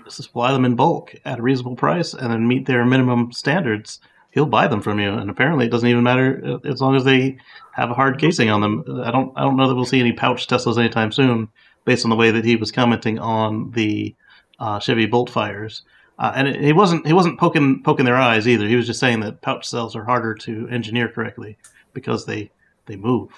[0.08, 4.46] supply them in bulk at a reasonable price and then meet their minimum standards, he'll
[4.46, 5.12] buy them from you.
[5.12, 7.38] And apparently, it doesn't even matter uh, as long as they
[7.72, 8.84] have a hard casing on them.
[9.04, 11.48] I don't, I don't know that we'll see any pouch Teslas anytime soon,
[11.84, 14.14] based on the way that he was commenting on the
[14.58, 15.82] uh, Chevy Bolt fires.
[16.18, 18.66] Uh, and he wasn't, he wasn't poking poking their eyes either.
[18.66, 21.56] He was just saying that pouch cells are harder to engineer correctly
[21.92, 22.50] because they
[22.86, 23.30] they move.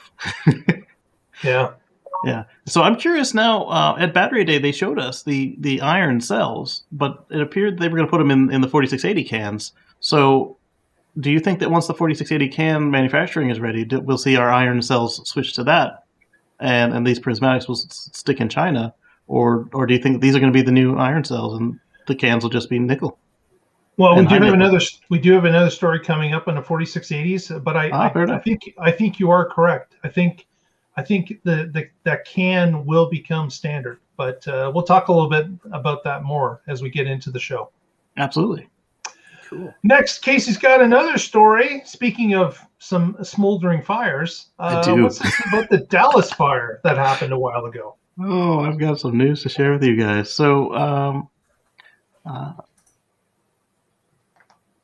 [1.42, 1.72] Yeah,
[2.24, 2.44] Yeah.
[2.66, 3.64] So I'm curious now.
[3.64, 7.88] Uh, at Battery Day, they showed us the the iron cells, but it appeared they
[7.88, 9.72] were going to put them in in the 4680 cans.
[10.00, 10.57] So,
[11.18, 14.83] do you think that once the 4680 can manufacturing is ready, we'll see our iron
[14.83, 16.05] cells switch to that,
[16.59, 18.94] and and these prismatics will s- stick in China,
[19.26, 21.79] or or do you think these are going to be the new iron cells and
[22.07, 23.18] the cans will just be nickel?
[23.96, 27.62] Well, we do have another we do have another story coming up on the 4680s,
[27.62, 29.94] but I, Ah, I, I think I think you are correct.
[30.05, 30.46] I think
[31.00, 35.30] I think the, the that can will become standard, but uh, we'll talk a little
[35.30, 37.70] bit about that more as we get into the show.
[38.18, 38.68] Absolutely.
[39.48, 39.74] Cool.
[39.82, 41.80] Next, Casey's got another story.
[41.86, 45.02] Speaking of some smoldering fires, uh, do.
[45.02, 47.96] what's this about the Dallas fire that happened a while ago?
[48.22, 50.30] Oh, I've got some news to share with you guys.
[50.30, 51.28] So, um,
[52.26, 52.52] uh,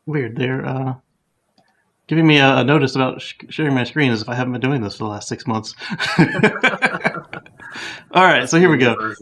[0.07, 0.35] weird.
[0.35, 0.95] They're uh,
[2.07, 4.61] giving me a, a notice about sh- sharing my screen as if I haven't been
[4.61, 5.75] doing this for the last six months.
[8.13, 9.15] All right, so here we go.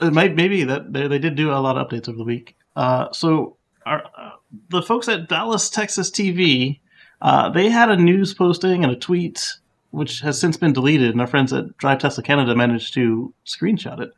[0.00, 2.56] It might maybe that they, they did do a lot of updates over the week.
[2.74, 4.30] Uh, so our, uh,
[4.68, 6.80] the folks at Dallas Texas TV,
[7.20, 9.56] uh, they had a news posting and a tweet
[9.92, 14.00] which has since been deleted, and our friends at Drive Tesla Canada managed to screenshot
[14.00, 14.12] it.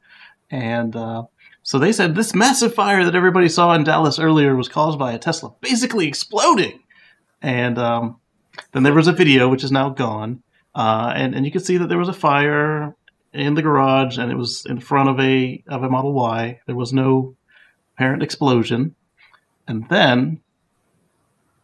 [0.48, 1.24] And uh,
[1.64, 5.12] so they said this massive fire that everybody saw in Dallas earlier was caused by
[5.12, 6.80] a Tesla basically exploding.
[7.42, 8.20] And um,
[8.72, 10.42] then there was a video which is now gone,
[10.74, 12.94] uh, and and you could see that there was a fire
[13.32, 16.60] in the garage, and it was in front of a of a Model Y.
[16.66, 17.36] There was no
[17.94, 18.94] apparent explosion,
[19.66, 20.40] and then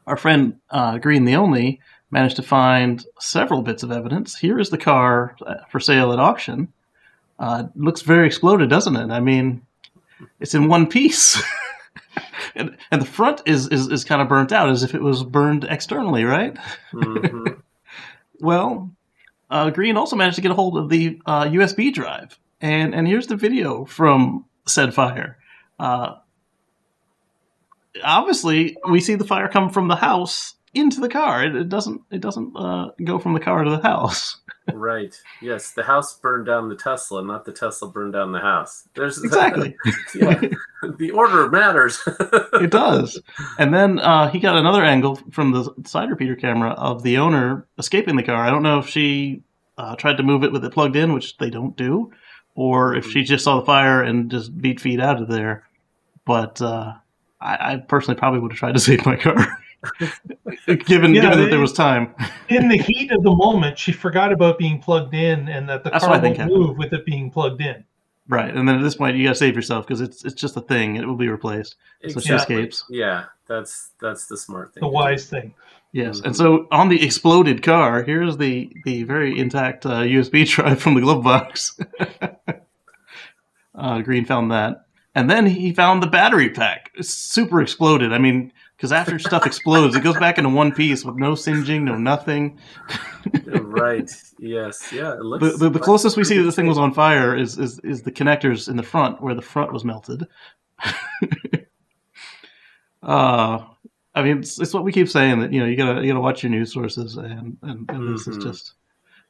[0.06, 1.78] our friend uh, greentheonly
[2.10, 4.36] managed to find several bits of evidence.
[4.36, 6.72] Here is the car uh, for sale at auction.
[7.38, 9.10] Uh, looks very exploded, doesn't it?
[9.10, 9.62] I mean,
[10.40, 11.40] it's in one piece.
[12.54, 15.22] and, and the front is, is, is kind of burnt out as if it was
[15.24, 16.56] burned externally, right?
[16.92, 17.60] Mhm.
[18.42, 18.90] Well,
[19.50, 23.06] uh, Green also managed to get a hold of the uh, USB drive, and and
[23.06, 25.36] here's the video from said fire.
[25.78, 26.14] Uh,
[28.02, 31.44] obviously, we see the fire come from the house into the car.
[31.44, 34.38] It, it doesn't it doesn't uh, go from the car to the house.
[34.72, 35.14] Right.
[35.40, 38.88] Yes, the house burned down the Tesla, not the Tesla burned down the house.
[38.94, 39.76] There's Exactly,
[40.14, 40.40] yeah,
[40.98, 42.00] the order matters.
[42.54, 43.20] it does.
[43.58, 47.66] And then uh, he got another angle from the side repeater camera of the owner
[47.78, 48.36] escaping the car.
[48.42, 49.42] I don't know if she
[49.78, 52.12] uh, tried to move it with it plugged in, which they don't do,
[52.54, 55.64] or if she just saw the fire and just beat feet out of there.
[56.26, 56.94] But uh,
[57.40, 59.36] I, I personally probably would have tried to save my car,
[60.86, 62.14] given Yeah, given that they- there was time.
[62.48, 65.90] In the heat of the moment, she forgot about being plugged in and that the
[65.90, 66.66] That's car what I think won't happened.
[66.68, 67.84] move with it being plugged in.
[68.28, 70.56] Right, and then at this point, you got to save yourself because it's it's just
[70.56, 70.94] a thing.
[70.96, 71.74] It will be replaced.
[72.10, 72.84] So she escapes.
[72.88, 74.82] Yeah, that's that's the smart thing.
[74.82, 75.52] The wise thing.
[75.92, 80.80] Yes, and so on the exploded car, here's the the very intact uh, USB drive
[80.80, 81.76] from the glove box.
[83.74, 86.90] uh, Green found that, and then he found the battery pack.
[86.94, 88.12] It's super exploded.
[88.12, 91.84] I mean, because after stuff explodes, it goes back into one piece with no singeing,
[91.84, 92.58] no nothing.
[93.46, 94.10] right.
[94.42, 94.90] Yes.
[94.90, 95.12] Yeah.
[95.12, 95.58] It The, looks.
[95.58, 98.10] the, the closest we see that this thing was on fire is, is is the
[98.10, 100.26] connectors in the front where the front was melted.
[103.02, 103.64] uh,
[104.14, 106.20] I mean, it's, it's what we keep saying that you know you gotta you gotta
[106.20, 108.42] watch your news sources, and and, and this is Mhm.
[108.42, 108.72] just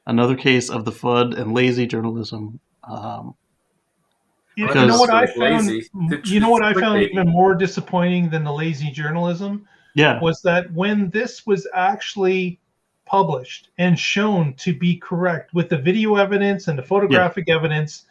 [0.07, 2.59] another case of the FUD and lazy journalism.
[2.83, 3.35] Um,
[4.55, 5.69] You, you know what I found?
[6.25, 10.71] You know what I found even more disappointing than the lazy journalism yeah, was that
[10.73, 12.59] when this was actually
[13.05, 18.05] published and shown to be correct with the video evidence and the photographic evidence,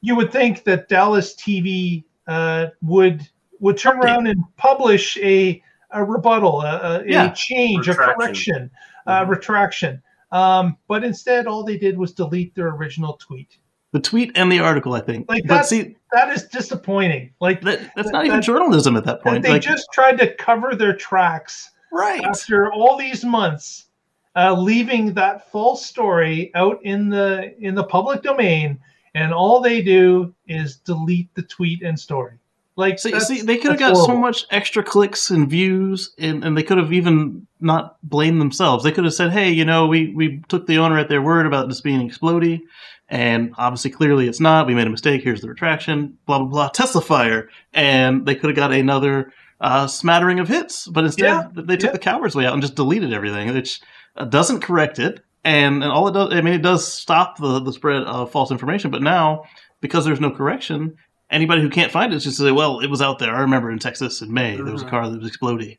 [0.00, 3.28] you would think that Dallas TV uh, would
[3.60, 4.04] would turn Update.
[4.04, 7.30] around and publish a a rebuttal, a, a, Yeah.
[7.30, 8.70] a change, a correction,
[9.06, 9.28] uh, Mhm.
[9.28, 10.02] retraction.
[10.30, 13.58] Um, but instead, all they did was delete their original tweet.
[13.92, 15.28] The tweet and the article, I think.
[15.28, 17.32] Like but that's- see, That is disappointing.
[17.40, 19.42] Like that, that's that- not even that- journalism at that point.
[19.42, 22.22] they Like, just tried to cover their tracks right.
[22.24, 23.86] after all these months
[24.34, 28.78] uh, leaving that false story out in the in the public domain
[29.14, 32.32] and all they do is delete the tweet and story
[32.76, 36.56] like See, see, they could have got so much extra clicks and views, and, and
[36.56, 38.82] they could have even not blamed themselves.
[38.82, 41.46] They could have said, "Hey, you know, we we took the owner at their word
[41.46, 42.60] about this being explodey,
[43.08, 44.66] and obviously, clearly, it's not.
[44.66, 45.22] We made a mistake.
[45.22, 46.16] Here's the retraction.
[46.26, 46.68] Blah blah blah.
[46.68, 51.48] Tesla fire." And they could have got another uh, smattering of hits, but instead, Yeah,
[51.54, 51.92] they took yeah.
[51.92, 53.80] the coward's way out and just deleted everything, which
[54.16, 55.20] uh, doesn't correct it.
[55.44, 58.50] And, and all it does, I mean, it does stop the, the spread of false
[58.50, 58.90] information.
[58.90, 59.44] But now,
[59.80, 60.96] because there's no correction,
[61.32, 63.34] anybody who can't find it is just say, well, it was out there.
[63.34, 64.90] I remember in Texas in May, there was a Mhm.
[64.90, 65.76] car that was exploding.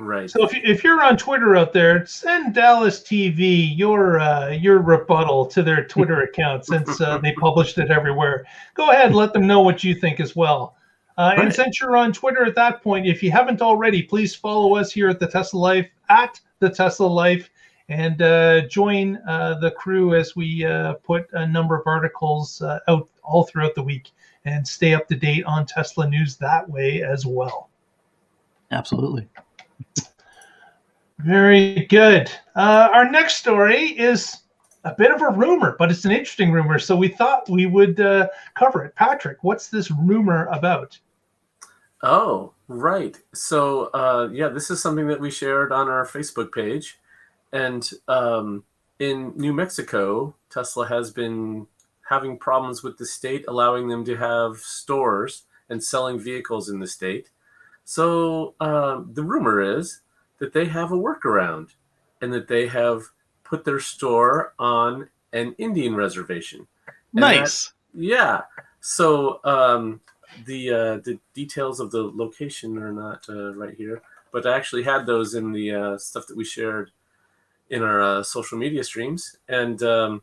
[0.00, 0.30] Right.
[0.30, 4.78] so if, you- if you're on twitter out there send dallas tv your uh, your
[4.78, 9.32] rebuttal to their twitter account since uh, they published it everywhere go ahead and let
[9.32, 10.76] them know what you think as well
[11.16, 14.76] uh, and since you're on twitter at that point if you haven't already please follow
[14.76, 17.50] us here at the tesla life at the tesla life
[17.88, 22.78] and uh, join uh, the crew as we uh, put a number of articles uh,
[22.86, 24.12] out all throughout the week
[24.48, 27.68] and stay up to date on Tesla news that way as well.
[28.70, 29.28] Absolutely.
[31.18, 32.30] Very good.
[32.54, 34.36] Uh, our next story is
[34.84, 38.00] a bit of a rumor, but it's an interesting rumor, so we thought we would
[38.00, 38.94] uh, cover it.
[38.94, 40.98] Patrick, what's this rumor about?
[42.02, 43.16] Oh, right.
[43.34, 46.98] So, uh, yeah, this is something that we shared on our Facebook page.
[47.52, 48.62] And um,
[49.00, 51.66] in New Mexico, Tesla has been
[52.08, 56.86] having problems with the state allowing them to have stores and selling vehicles in the
[56.86, 57.30] state.
[57.84, 60.00] So, um, the rumor is
[60.38, 61.70] that they have a workaround
[62.20, 63.02] and that they have
[63.44, 66.66] put their store on an Indian reservation.
[67.14, 67.72] And that- Nice.
[67.94, 68.42] yeah.
[68.80, 70.00] So um,
[70.46, 74.84] the uh, the details of the location are not uh, right here, but I actually
[74.84, 76.90] had those in the uh, stuff that we shared
[77.70, 80.22] in our uh, social media streams, and um,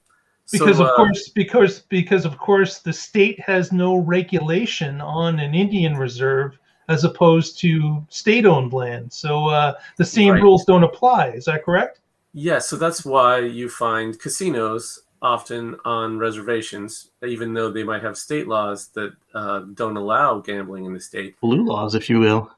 [0.51, 5.39] Because so, of uh, course, because because of course, the state has no regulation on
[5.39, 10.41] an Indian reserve as opposed to state-owned land, so uh, the same Right.
[10.43, 11.29] rules don't apply.
[11.29, 11.99] Is that correct?
[12.33, 18.15] yeah, so that's why you find casinos often on reservations, even though they might have
[18.17, 21.39] state laws that uh, don't allow gambling in the state.
[21.41, 22.51] Blue laws, if you will.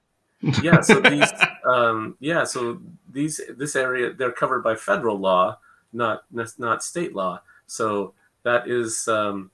[0.61, 1.31] yeah so these
[1.65, 2.79] um yeah so
[3.11, 5.57] these this area they're covered by federal law
[5.93, 6.23] not
[6.59, 8.13] not state law so
[8.43, 9.51] that is um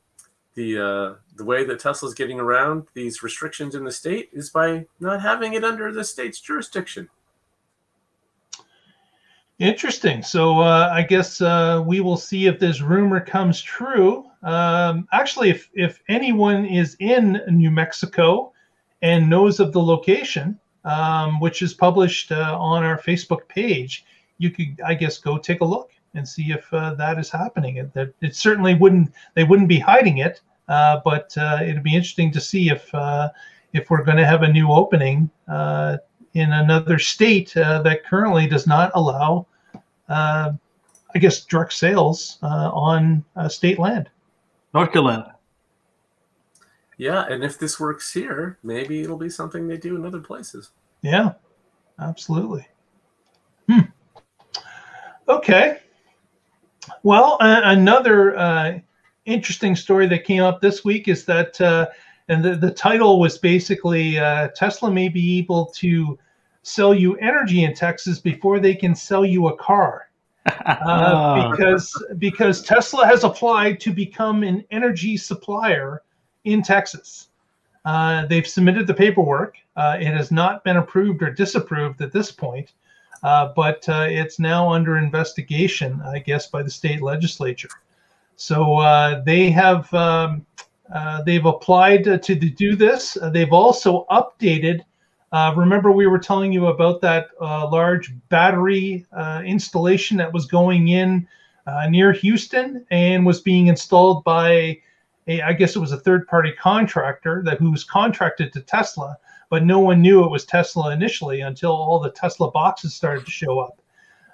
[0.55, 4.85] the uh the way that tesla's getting around these restrictions in the state is by
[4.99, 7.09] not having it under the state's jurisdiction
[9.59, 10.23] Interesting.
[10.23, 14.25] So uh, I guess uh, we will see if this rumor comes true.
[14.41, 18.51] Um, actually, if if anyone is in New Mexico
[19.03, 24.05] and knows of the location, um, which is published uh, on our Facebook page,
[24.37, 27.79] you could, I guess, go take a look and see if uh, that is happening.
[27.79, 31.95] And that it certainly wouldn't they wouldn't be hiding it, uh, but uh, it'd be
[31.95, 33.29] interesting to see if uh,
[33.73, 35.97] if we're going to have a new opening uh,
[36.33, 39.45] in another state uh, that currently does not allow,
[40.09, 40.51] uh,
[41.13, 44.09] I guess, direct sales uh, on uh, state land.
[44.73, 45.35] North Carolina.
[46.97, 50.71] Yeah, and if this works here, maybe it'll be something they do in other places.
[51.01, 51.33] Yeah,
[51.99, 52.67] absolutely.
[53.67, 53.81] Hmm.
[55.27, 55.79] Okay.
[57.03, 58.79] Well, uh, another uh,
[59.25, 61.87] interesting story that came up this week is that, uh,
[62.27, 66.17] and the, the title was basically uh, Tesla may be able to
[66.63, 70.09] sell you energy in Texas before they can sell you a car.
[70.65, 76.01] Uh, because because Tesla has applied to become an energy supplier
[76.43, 77.29] in Texas.
[77.85, 79.57] Uh, they've submitted the paperwork.
[79.75, 82.73] Uh, it has not been approved or disapproved at this point,
[83.23, 87.69] uh, but uh, it's now under investigation, I guess, by the state legislature.
[88.35, 90.45] So uh, they have um,
[91.25, 93.17] they've applied to, to do this.
[93.31, 94.81] they've also updated
[95.33, 100.45] uh, remember, we were telling you about that uh, large battery uh, installation that was
[100.45, 101.27] going in
[101.65, 104.79] uh, near Houston and was being installed by,
[105.27, 109.17] a, I guess it was a third-party contractor that who was contracted to Tesla,
[109.53, 113.29] but no one knew it was Tesla initially until all the Tesla boxes started to
[113.29, 113.79] show up.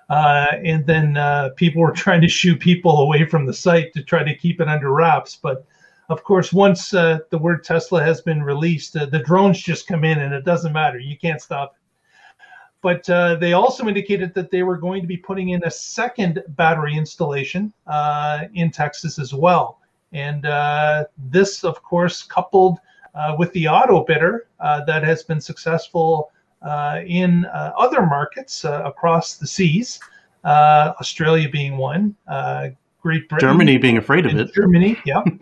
[0.09, 4.01] Uh, and then uh, people were trying to shoo people away from the site to
[4.01, 5.65] try to keep it under wraps, but
[6.07, 10.05] of course, once uh, the word Tesla has been released, uh, the drones just come
[10.05, 10.99] in and it doesn't matter.
[10.99, 12.37] You can't stop it.
[12.81, 16.41] But uh, they also indicated that they were going to be putting in a second
[16.47, 19.81] battery installation uh, in Texas as well.
[20.13, 20.45] And
[21.17, 22.79] this, of course, coupled
[23.37, 26.31] with the Autobidder that has been successful
[27.05, 29.99] in other markets across the seas,
[30.45, 32.15] Australia being one,
[33.01, 34.53] Great Britain, Germany being afraid of it.
[34.53, 35.23] Germany, yeah.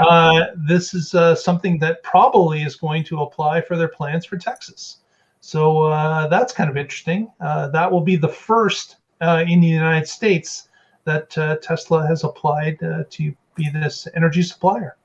[0.00, 4.36] uh, this is uh, something that probably is going to apply for their plans for
[4.36, 4.98] Texas.
[5.40, 7.32] So uh, that's kind of interesting.
[7.40, 10.68] Uh, that will be the first uh, in the United States
[11.04, 14.97] that uh, Tesla has applied to be this energy supplier.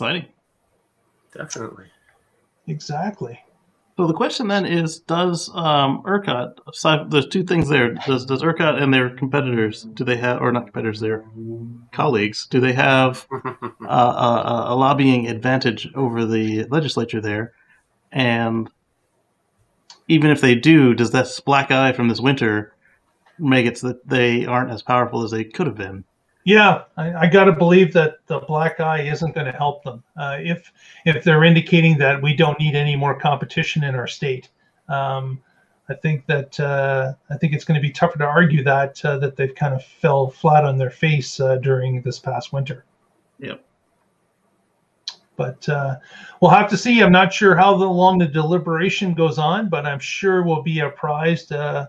[0.00, 0.26] Exciting.
[1.34, 1.84] Definitely.
[2.66, 3.38] Exactly.
[3.98, 7.10] So the question then is: Does um, ERCOT?
[7.10, 7.92] There's two things there.
[8.06, 11.26] Does does ERCOT and their competitors do they have, or not competitors, their
[11.92, 17.52] colleagues, do they have uh, a, a, lobbying advantage over the legislature there?
[18.10, 18.70] And
[20.08, 22.74] even if they do, does that black eye from this winter
[23.38, 26.04] make it so that they aren't as powerful as they could have been?
[26.44, 30.02] Yeah, I, I got to believe that the black eye isn't going to help them.
[30.16, 30.72] Uh, if
[31.04, 34.48] if they're indicating that we don't need any more competition in our state,
[34.88, 35.40] um,
[35.90, 39.18] I think that uh, I think it's going to be tougher to argue that uh,
[39.18, 42.84] that they've kind of fell flat on their face uh, during this past winter.
[43.38, 43.62] Yep.
[45.36, 45.96] But uh,
[46.40, 47.00] we'll have to see.
[47.00, 51.52] I'm not sure how long the deliberation goes on, but I'm sure we'll be apprised
[51.52, 51.86] uh,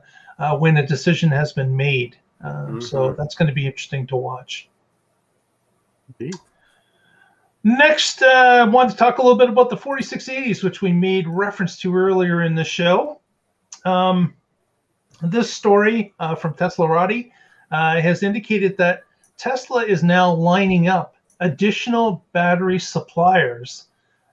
[0.57, 2.17] when a decision has been made.
[2.43, 2.79] Um, mm-hmm.
[2.81, 4.69] So that's going to be interesting to watch.
[6.19, 6.35] Indeed.
[7.63, 11.27] Next, uh, I want to talk a little bit about the 4680s, which we made
[11.27, 13.19] reference to earlier in the show.
[13.85, 14.33] Um,
[15.21, 17.31] this story uh, from Teslarati
[17.69, 19.03] uh, has indicated that
[19.37, 23.87] Tesla is now lining up additional battery suppliers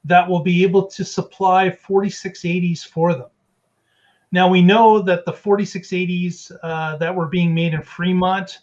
[0.04, 3.28] that will be able to supply 4680s for them.
[4.31, 8.59] Now we know that the 4680s uh, that were being made in Fremont,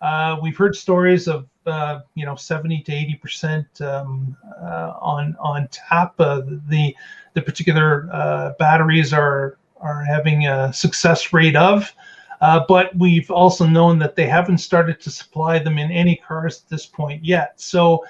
[0.00, 5.36] uh, we've heard stories of uh, you know 70 to 80 percent um, uh, on
[5.38, 6.14] on tap.
[6.18, 6.94] Uh, the
[7.34, 11.92] the particular uh, batteries are are having a success rate of.
[12.40, 16.68] but we've also known that they haven't started to supply them in any cars at
[16.70, 17.60] this point yet.
[17.60, 18.04] So,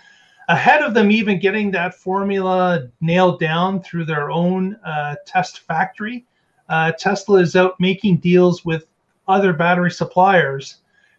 [0.49, 4.79] ahead of them even getting that formula nailed down through their own
[5.27, 6.25] test factory,
[6.71, 8.87] uh, Tesla is out making deals with
[9.29, 10.77] other battery suppliers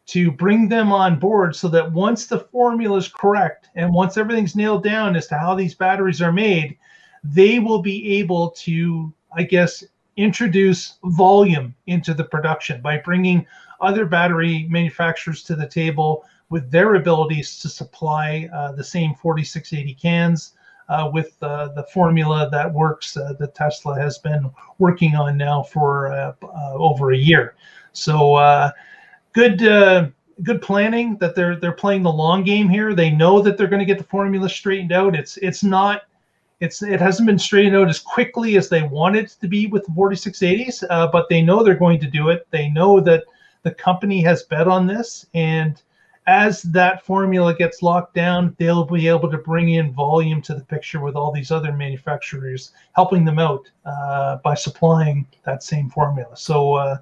[0.08, 4.56] to bring them on board so that once the formula is correct and once everything's
[4.56, 6.78] nailed down as to how these batteries are made,
[7.24, 9.84] they will be able to, I guess,
[10.18, 13.46] introduce volume into the production by bringing
[13.82, 19.94] other battery manufacturers to the table with their abilities to supply uh, the same 4680
[19.96, 20.54] cans
[20.92, 25.64] uh, with uh, the formula that works uh, that Tesla has been working on now
[25.64, 27.56] for uh, uh, over a year.
[27.94, 28.72] So uh,
[29.34, 30.14] good
[30.44, 32.94] good planning that they're they're playing the long game here.
[32.94, 35.16] They know that they're going to get the formula straightened out.
[35.16, 36.04] It's it's not
[36.60, 39.92] it's it hasn't been straightened out as quickly as they wanted to be with the
[39.92, 42.46] 4680s, uh, but they know they're going to do it.
[42.52, 43.24] They know that
[43.64, 45.82] the company has bet on this, and
[46.28, 50.64] as that formula gets locked down, they'll be able to bring in volume to the
[50.64, 56.38] picture with all these other manufacturers helping them out uh, by supplying that same formula.
[56.38, 56.98] So, uh,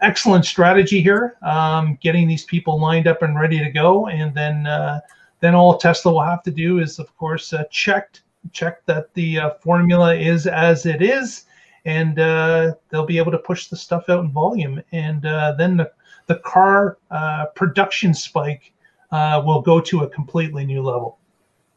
[0.00, 4.66] excellent strategy here, um, getting these people lined up and ready to go, and then
[4.66, 5.00] uh,
[5.40, 8.20] then all Tesla will have to do is, of course, uh, check
[8.52, 11.44] check that the uh, formula is as it is,
[11.84, 14.82] and uh, they'll be able to push the stuff out in volume.
[14.92, 15.90] And then the
[16.26, 18.72] the car uh, production spike
[19.10, 21.18] uh, will go to a completely new level.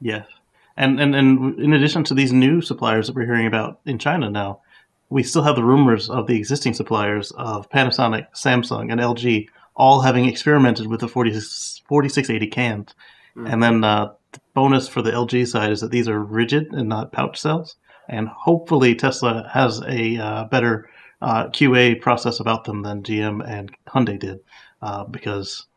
[0.01, 0.27] Yes,
[0.77, 4.29] and and and in addition to these new suppliers that we're hearing about in China
[4.29, 4.61] now,
[5.09, 9.47] we still have the rumors of the existing suppliers of Panasonic, Samsung, and LG
[9.79, 11.31] all having experimented with the 40,
[11.87, 12.95] 4680 cans.
[13.35, 13.47] Mm-hmm.
[13.47, 16.89] And then uh, the bonus for the LG side is that these are rigid and
[16.89, 17.77] not pouch cells.
[18.09, 20.89] And hopefully Tesla has a uh, better
[21.21, 24.39] uh, QA process about them than GM and Hyundai did,
[24.81, 25.67] uh, because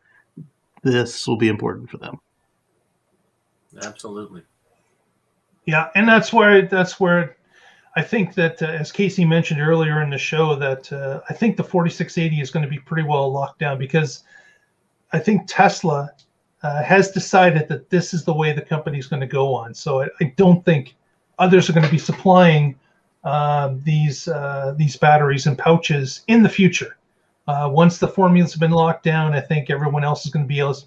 [0.83, 2.19] this will be important for them.
[3.81, 4.43] Absolutely.
[5.65, 7.37] Yeah, and that's where that's where
[7.95, 11.57] I think that, uh, as Casey mentioned earlier in the show, that uh, I think
[11.57, 14.23] the 4680 is going to be pretty well locked down because
[15.11, 16.11] I think Tesla
[16.63, 19.73] uh, has decided that this is the way the company is going to go on.
[19.73, 20.95] So I, I, don't think
[21.37, 22.79] others are going to be supplying
[23.23, 26.97] uh, these uh, these batteries and pouches in the future.
[27.47, 30.47] Uh, once the formulas have been locked down, I think everyone else is going to
[30.47, 30.77] be able,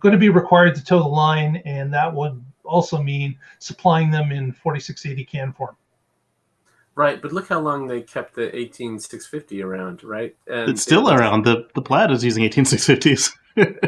[0.00, 4.32] going to be required to toe the line, and that would also mean supplying them
[4.32, 5.76] in 4680 can form.
[6.96, 10.36] Right, but look how long they kept the 18650 around, right?
[10.48, 11.44] And it's still it, around.
[11.44, 13.32] The the Plaid is using 18650s.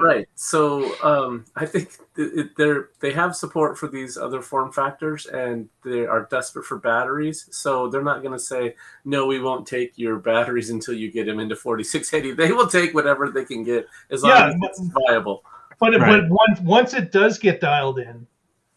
[0.00, 0.28] Right.
[0.34, 6.04] So um, I think they they have support for these other form factors, and they
[6.06, 7.48] are desperate for batteries.
[7.50, 9.26] So they're not going to say no.
[9.26, 12.32] We won't take your batteries until you get them into 4680.
[12.32, 15.44] They will take whatever they can get as long yeah, as it's viable.
[15.78, 16.22] But right.
[16.22, 18.26] but once once it does get dialed in,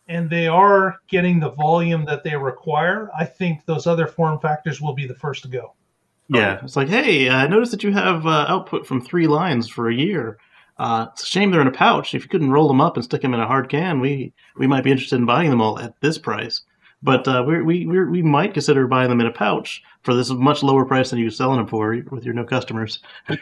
[0.08, 4.82] and they are getting the volume that they require, I think those other form factors
[4.82, 5.74] will be the first to go.
[6.28, 9.90] Yeah, it's like, hey, I noticed that you have uh, output from three lines for
[9.90, 10.38] a year.
[10.78, 12.14] Uh, it's a shame they're in a pouch.
[12.14, 14.68] If you couldn't roll them up and stick them in a hard can, we we
[14.68, 16.62] might be interested in buying them all at this price.
[17.02, 20.64] But uh, we we we might consider buying them in a pouch for this much
[20.64, 23.00] lower price than you're selling them for with your no customers.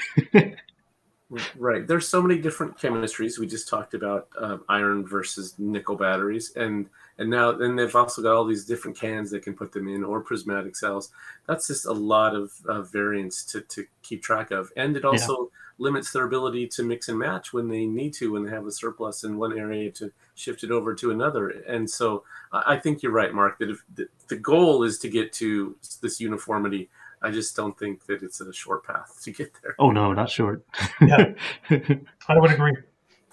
[1.58, 1.88] Right.
[1.88, 3.40] There's so many different chemistries.
[3.40, 8.22] We just talked about uh, iron versus nickel batteries, and and now then they've also
[8.22, 11.12] got all these different cans they can put them in or prismatic cells.
[11.48, 15.34] That's just a lot of uh, variants to to keep track of, and it also
[15.34, 15.60] yeah.
[15.84, 18.72] Limits their ability to mix and match when they need to when they have a
[18.72, 21.50] surplus in one area to shift it over to another.
[21.50, 23.60] And so I think you're right, Mark.
[23.60, 26.90] That if the, the goal is to get to this uniformity
[27.24, 29.76] I just don't think that it's a short path to get there.
[29.80, 30.66] Oh no, not short.
[31.02, 31.34] yeah,
[31.70, 32.76] I would agree.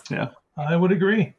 [0.09, 1.34] Yeah, I would agree.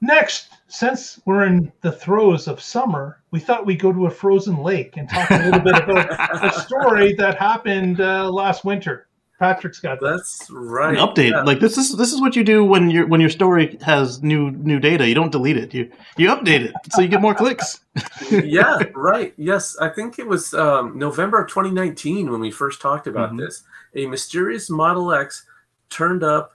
[0.00, 4.58] Next, since we're in the throes of summer, we thought we'd go to a frozen
[4.58, 9.08] lake and talk a little bit about a story that happened uh, last winter.
[9.44, 10.16] Patrick's got that.
[10.16, 10.96] That's right.
[10.96, 11.32] An update.
[11.32, 11.42] Yeah.
[11.42, 14.50] Like this is this is what you do when your when your story has new
[14.52, 15.06] new data.
[15.06, 15.74] You don't delete it.
[15.74, 17.80] You you update it so you get more clicks.
[18.30, 19.34] yeah, right.
[19.36, 23.40] Yes, I think it was um, November of 2019 when we first talked about mm-hmm.
[23.40, 23.64] this.
[23.94, 25.44] A mysterious Model X
[25.90, 26.52] turned up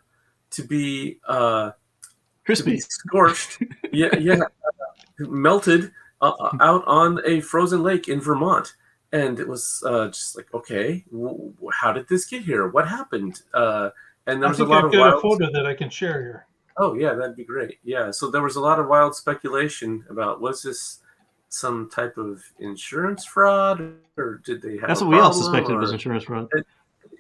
[0.52, 1.72] to be uh,
[2.44, 3.62] crispy, to be scorched.
[3.94, 4.40] yeah, yeah,
[5.20, 8.74] melted uh, out on a frozen lake in Vermont
[9.12, 12.68] and it was uh, just like, okay, w- how did this get here?
[12.68, 13.42] What happened?
[13.54, 13.90] Uh,
[14.28, 15.14] and there was a lot I've of wild...
[15.16, 16.46] a photo that I can share here.
[16.78, 17.80] Oh yeah, that'd be great.
[17.84, 21.00] Yeah, so there was a lot of wild speculation about was this
[21.50, 24.88] some type of insurance fraud, or did they have?
[24.88, 25.80] That's what we all suspected or...
[25.80, 26.48] was insurance fraud.
[26.54, 26.66] It,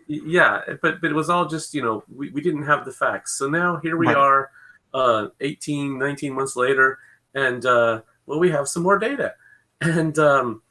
[0.07, 3.37] yeah, but but it was all just you know we, we didn't have the facts.
[3.37, 4.15] So now here we right.
[4.15, 4.51] are,
[4.93, 6.99] uh, 18, 19 months later,
[7.33, 9.33] and uh, well we have some more data,
[9.81, 10.61] and um,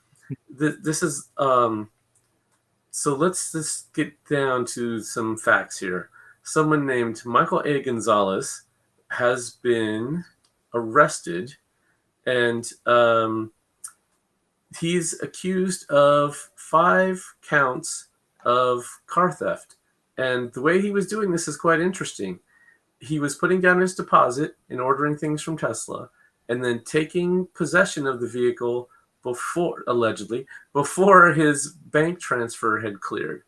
[0.59, 1.91] th- this is um,
[2.91, 6.11] so let's just get down to some facts here.
[6.43, 7.83] Someone named Michael A.
[7.83, 8.63] Gonzalez
[9.11, 10.25] has been
[10.75, 11.55] arrested,
[12.27, 13.53] and um,
[14.81, 18.09] he's accused of five counts
[18.45, 19.77] of car theft.
[20.17, 22.41] And the way he was doing this is quite interesting.
[22.99, 26.11] He was putting down his deposit and ordering things from Tesla,
[26.49, 28.89] and then taking possession of the vehicle
[29.23, 33.43] before allegedly before his bank transfer had cleared.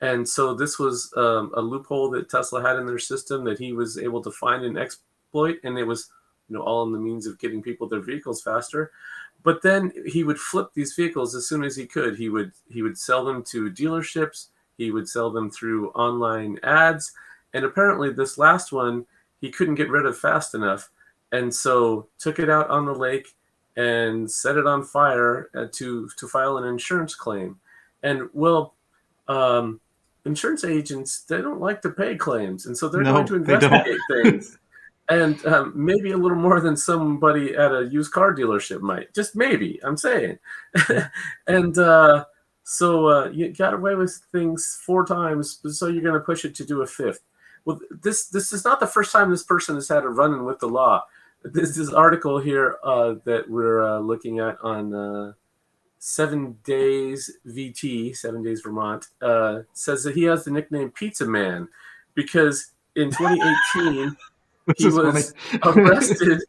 [0.00, 3.72] And so this was um, a loophole that tesla had in their system that he
[3.72, 6.10] was able to find and exploit and it was
[6.48, 8.92] you know all in the means of getting people their vehicles faster.
[9.42, 12.16] But then he would flip these vehicles as soon as he could.
[12.16, 14.48] He would he would sell them to dealerships.
[14.76, 17.12] He would sell them through online ads.
[17.52, 19.06] And apparently this last one
[19.40, 20.90] he couldn't get rid of fast enough.
[21.32, 23.34] And so took it out on the lake
[23.80, 27.58] and set it on fire uh, to to file an insurance claim.
[28.02, 28.74] And well,
[29.28, 29.80] um,
[30.26, 33.98] insurance agents they don't like to pay claims, and so they're no, going to investigate
[34.10, 34.58] things.
[35.08, 39.12] and um, maybe a little more than somebody at a used car dealership might.
[39.14, 40.38] Just maybe, I'm saying.
[41.46, 42.26] and uh,
[42.64, 46.54] so uh, you got away with things four times, so you're going to push it
[46.56, 47.22] to do a fifth.
[47.64, 50.58] Well, this this is not the first time this person has had a run-in with
[50.58, 51.04] the law.
[51.42, 55.32] This this article here uh, that we're uh, looking at on uh,
[55.98, 61.68] Seven Days VT, Seven Days Vermont, uh, says that he has the nickname Pizza Man
[62.14, 64.16] because in 2018
[64.76, 65.32] he was
[65.64, 66.42] arrested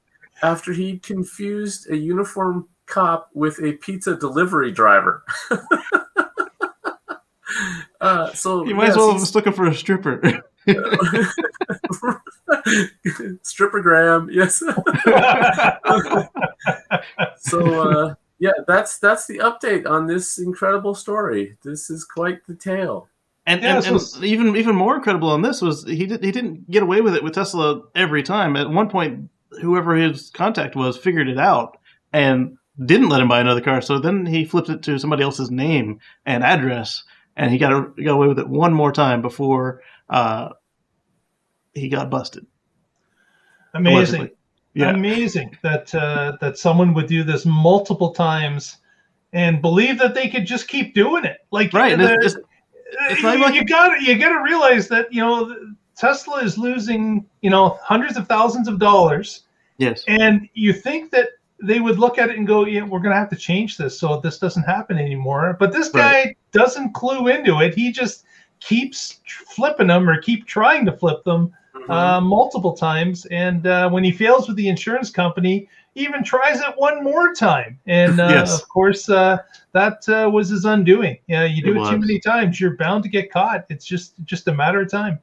[0.43, 5.23] after he confused a uniformed cop with a pizza delivery driver.
[8.01, 10.43] uh, so you might yes, as well have looking for a stripper.
[13.43, 14.59] Strippergram, yes.
[17.37, 21.57] so uh, yeah, that's that's the update on this incredible story.
[21.63, 23.07] This is quite the tale.
[23.45, 26.69] And, yeah, and, and even even more incredible on this was he did, he didn't
[26.69, 28.55] get away with it with Tesla every time.
[28.55, 29.29] At one point,
[29.61, 31.77] whoever his contact was figured it out
[32.13, 33.81] and didn't let him buy another car.
[33.81, 37.03] So then he flipped it to somebody else's name and address,
[37.35, 39.81] and he got got away with it one more time before
[40.11, 40.49] uh,
[41.73, 42.45] he got busted.
[43.73, 44.37] Amazing, Allegedly.
[44.73, 44.89] yeah.
[44.91, 48.77] amazing that uh, that someone would do this multiple times
[49.33, 51.37] and believe that they could just keep doing it.
[51.51, 52.35] Like right, it's,
[53.09, 55.55] it's, you, like you got you got to realize that you know
[55.95, 59.43] Tesla is losing you know hundreds of thousands of dollars.
[59.77, 60.03] Yes.
[60.07, 61.29] And you think that
[61.63, 63.97] they would look at it and go, "Yeah, we're going to have to change this
[63.97, 66.37] so this doesn't happen anymore." But this guy right.
[66.51, 67.73] doesn't clue into it.
[67.73, 68.25] He just
[68.61, 71.91] keeps flipping them or keep trying to flip them mm-hmm.
[71.91, 73.25] uh, multiple times.
[73.25, 77.77] And uh, when he fails with the insurance company, even tries it one more time.
[77.85, 78.61] And uh, yes.
[78.61, 79.39] of course, uh,
[79.73, 81.17] that uh, was his undoing.
[81.27, 83.65] Yeah, you do it, it too many times, you're bound to get caught.
[83.69, 85.19] It's just just a matter of time.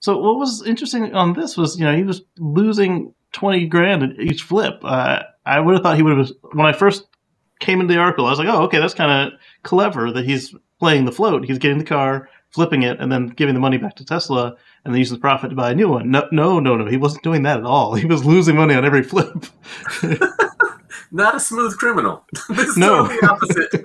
[0.00, 4.20] So what was interesting on this was, you know, he was losing twenty grand at
[4.20, 4.80] each flip.
[4.82, 6.30] Uh, I would have thought he would have.
[6.52, 7.06] When I first
[7.60, 10.54] came into the article, I was like, oh, okay, that's kind of clever that he's
[10.80, 11.44] playing the float.
[11.44, 14.94] He's getting the car, flipping it, and then giving the money back to Tesla and
[14.94, 16.10] then using the profit to buy a new one.
[16.10, 16.86] No, no, no, no.
[16.86, 17.94] He wasn't doing that at all.
[17.94, 19.46] He was losing money on every flip.
[21.10, 22.24] Not a smooth criminal.
[22.50, 23.08] this is no.
[23.08, 23.84] the opposite.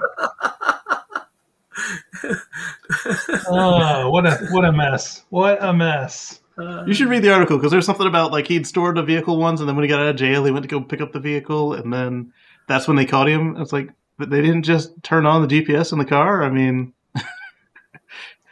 [3.48, 5.24] oh, what a what a mess!
[5.30, 6.42] What a mess!
[6.58, 9.62] You should read the article because there's something about like he'd stored a vehicle once,
[9.62, 11.20] and then when he got out of jail, he went to go pick up the
[11.20, 12.34] vehicle, and then
[12.68, 13.56] that's when they caught him.
[13.58, 16.44] It's like, but they didn't just turn on the GPS in the car.
[16.44, 16.94] I mean,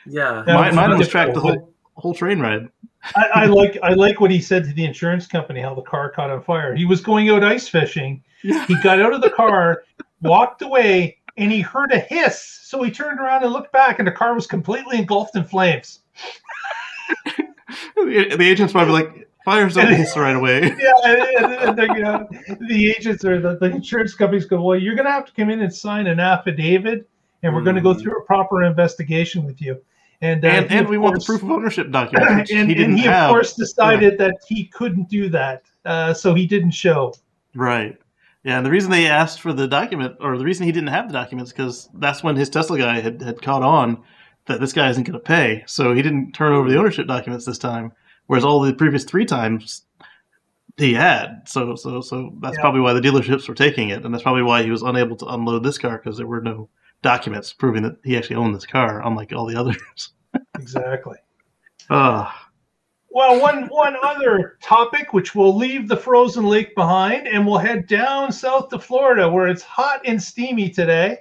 [0.10, 2.70] yeah, mine, mine was tracked the whole whole train ride.
[3.16, 6.10] I, I, like I like what he said to the insurance company how the car
[6.10, 6.76] caught on fire.
[6.76, 8.24] He was going out ice fishing.
[8.41, 9.84] He got out of the car,
[10.22, 12.41] walked away, and he heard a hiss.
[12.64, 15.99] So he turned around and looked back, and the car was completely engulfed in flames.
[17.95, 22.03] the, the agent's probably like, "Fires don't hiss right away." Yeah, and, and, and you
[22.03, 22.28] know,
[22.68, 25.49] the agents or the, the insurance companies go, "Well, you're going to have to come
[25.49, 27.08] in and sign an affidavit,
[27.43, 27.66] and we're mm.
[27.66, 29.82] going to go through a proper investigation with you."
[30.22, 32.49] And uh, and, and we course, want the proof of ownership document.
[32.49, 34.28] And he, and he of course decided yeah.
[34.28, 37.13] that he couldn't do that, uh, so he didn't show.
[37.55, 37.97] Right.
[38.43, 41.07] Yeah, and the reason they asked for the document, or the reason he didn't have
[41.07, 44.01] the documents, because that's when his Tesla guy had, had caught on
[44.45, 47.45] that this guy isn't going to pay, so he didn't turn over the ownership documents
[47.45, 47.91] this time.
[48.28, 49.84] Whereas all the previous three times
[50.78, 52.61] he had, so so so that's yeah.
[52.61, 55.26] probably why the dealerships were taking it, and that's probably why he was unable to
[55.26, 56.70] unload this car because there were no
[57.08, 60.10] documents proving that he actually owned this car, unlike all the others.
[60.60, 61.16] exactly.
[61.89, 62.30] Uh,
[63.10, 67.88] well, one one other topic, which will leave the frozen lake behind, and we'll head
[67.88, 71.20] down south to Florida, where it's hot and steamy today.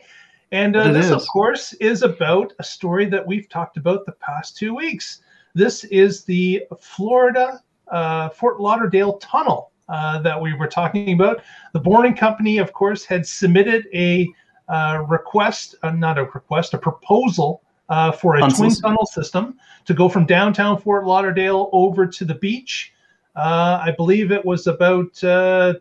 [0.51, 1.12] And uh, this, is.
[1.12, 5.20] of course, is about a story that we've talked about the past two weeks.
[5.55, 7.62] This is the Florida
[7.93, 11.43] uh, Fort Lauderdale Tunnel uh, that we were talking about.
[11.74, 14.26] The Boring Company, of course, had submitted a
[14.69, 19.95] uh, request, uh, not a request, a proposal uh, for a twin tunnel system to
[19.95, 22.93] go from downtown Fort Lauderdale over to the beach.
[23.37, 25.75] Uh, I believe it was about uh,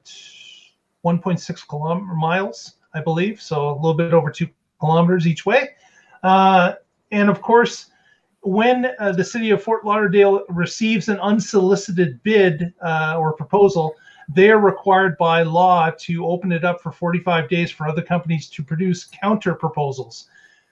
[1.03, 5.69] 1.6 kilometer miles, I believe, so a little bit over two kilometers each way.
[6.21, 6.73] Uh,
[7.11, 7.87] and of course,
[8.41, 13.95] when the city of Fort Lauderdale receives an unsolicited bid or proposal,
[14.29, 18.63] they're required by law to open it up for 45 days for other companies to
[18.63, 20.27] produce counter proposals.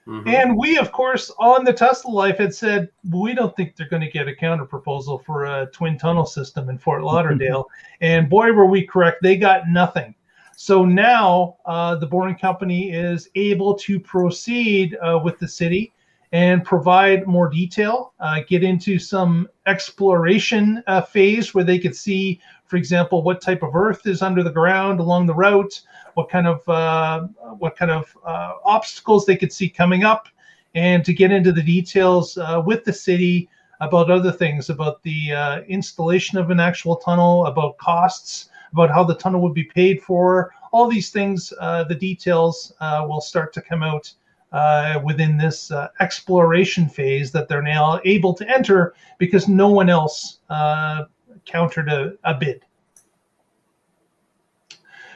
[0.06, 0.28] Mm-hmm.
[0.28, 4.02] And we, of course, on the Tesla Life had said we don't think they're going
[4.02, 7.68] to get a counter proposal for a twin tunnel system in Fort Lauderdale.
[8.02, 9.22] and boy, were we correct!
[9.22, 10.14] They got nothing.
[10.56, 15.92] So now uh, the Boring Company is able to proceed uh, with the city
[16.32, 22.40] and provide more detail, uh, get into some exploration uh, phase where they could see,
[22.66, 25.82] for example, what type of earth is under the ground along the route,
[26.14, 27.22] what kind of uh,
[27.58, 30.28] what kind of uh, obstacles they could see coming up,
[30.74, 33.48] and to get into the details uh, with the city
[33.80, 39.04] about other things, about the uh, installation of an actual tunnel, about costs, about how
[39.04, 40.52] the tunnel would be paid for.
[40.72, 44.12] All these things, the details will start to come out
[44.54, 49.90] uh, within this uh, exploration phase that they're now able to enter because no one
[49.90, 51.06] else uh,
[51.46, 52.64] countered a, a, bid.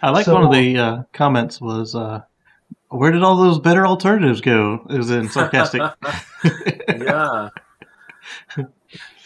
[0.03, 2.23] I like so, one of the uh, comments was, uh,
[2.89, 5.83] "Where did all those better alternatives go?" It was in sarcastic.
[6.89, 7.49] yeah.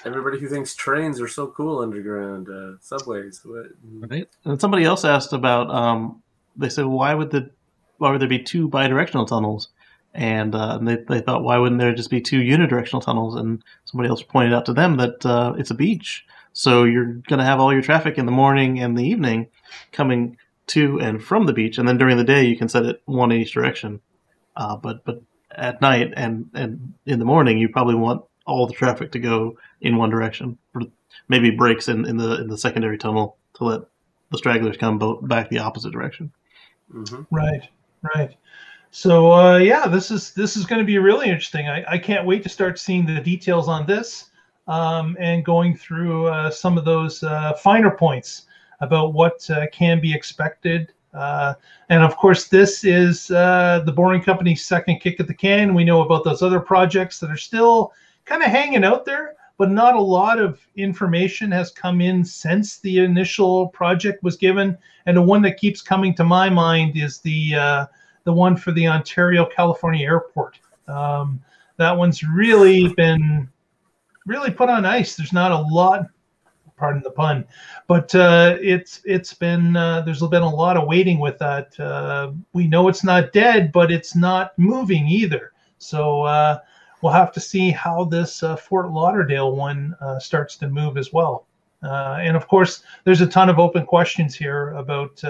[0.04, 3.40] Everybody who thinks trains are so cool underground, uh, subways.
[3.44, 3.66] What?
[3.84, 4.28] Right.
[4.44, 5.70] And somebody else asked about.
[5.70, 6.22] Um,
[6.56, 7.50] they said, "Why would the
[7.98, 9.68] why would there be two bidirectional tunnels?"
[10.14, 13.34] and, uh, and they, they thought, why wouldn't there just be two unidirectional tunnels?
[13.34, 17.38] And somebody else pointed out to them that uh, it's a beach, so you're going
[17.38, 19.48] to have all your traffic in the morning and the evening
[19.92, 20.36] coming
[20.68, 23.32] to and from the beach, and then during the day you can set it one
[23.32, 24.00] in each direction.
[24.56, 28.74] Uh, but but at night and and in the morning, you probably want all the
[28.74, 30.58] traffic to go in one direction.
[30.72, 30.82] for
[31.28, 33.80] Maybe breaks in, in the in the secondary tunnel to let
[34.30, 36.32] the stragglers come back the opposite direction.
[36.92, 37.34] Mm-hmm.
[37.34, 37.68] Right,
[38.14, 38.34] right.
[38.90, 41.68] So uh, yeah, this is this is going to be really interesting.
[41.68, 44.30] I, I can't wait to start seeing the details on this
[44.68, 48.46] um, and going through uh, some of those uh, finer points
[48.80, 50.92] about what uh, can be expected.
[51.14, 51.54] Uh,
[51.88, 55.74] and of course, this is uh, the Boring Company's second kick at the can.
[55.74, 57.92] We know about those other projects that are still
[58.24, 62.78] kind of hanging out there, but not a lot of information has come in since
[62.78, 64.78] the initial project was given.
[65.06, 67.88] And the one that keeps coming to my mind is the
[68.24, 70.58] the one for the Ontario California Airport.
[70.86, 71.40] Um,
[71.76, 73.48] that one's really been
[74.26, 75.16] really put on ice.
[75.16, 76.06] There's not a lot,
[76.76, 77.44] pardon the pun,
[77.86, 81.78] but uh, it's it's been uh, there's been a lot of waiting with that.
[81.78, 85.52] Uh, we know it's not dead, but it's not moving either.
[85.78, 86.58] So uh,
[87.02, 91.12] we'll have to see how this uh, Fort Lauderdale one uh, starts to move as
[91.12, 91.46] well.
[91.82, 95.22] and of course, there's a ton of open questions here about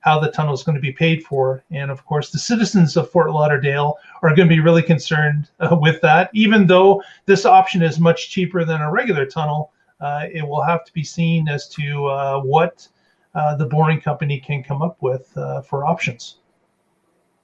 [0.00, 1.62] how the tunnel is going to be paid for.
[1.70, 5.76] And of course, the citizens of Fort Lauderdale are going to be really concerned uh,
[5.80, 6.30] with that.
[6.32, 10.84] Even though this option is much cheaper than a regular tunnel, uh, it will have
[10.84, 12.88] to be seen as to uh, what
[13.34, 16.36] uh, the boring company can come up with uh, for options.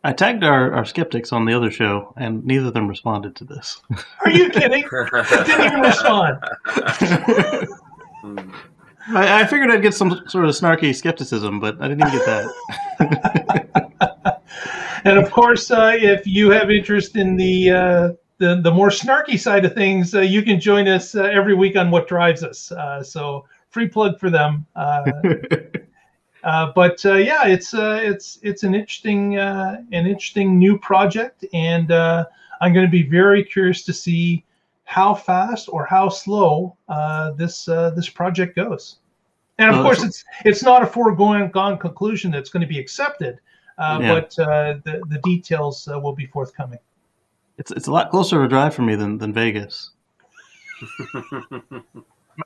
[0.02, 3.44] I tagged our, our skeptics on the other show, and neither of them responded to
[3.44, 3.82] this.
[4.24, 4.84] Are you kidding?
[5.10, 6.38] didn't even respond.
[9.08, 12.26] I, I, figured I'd get some sort of snarky skepticism, but I didn't even get
[12.26, 14.42] that.
[15.04, 19.38] and of course, uh, if you have interest in the uh, the, the more snarky
[19.38, 22.72] side of things, uh, you can join us uh, every week on What Drives Us.
[22.72, 24.66] Uh, so free plug for them.
[24.74, 25.10] Uh,
[26.74, 32.90] but yeah, it's it's it's an interesting an interesting new project, and I'm going to
[32.90, 34.45] be very curious to see
[34.86, 38.96] how fast or how slow uh, this uh, this project goes.
[39.58, 43.40] And of course, it's it's not a foregone conclusion that's going to be accepted,
[43.78, 44.14] uh, yeah.
[44.14, 46.78] but uh, the the details uh, will be forthcoming.
[47.58, 49.90] It's it's a lot closer a drive for me than than Vegas.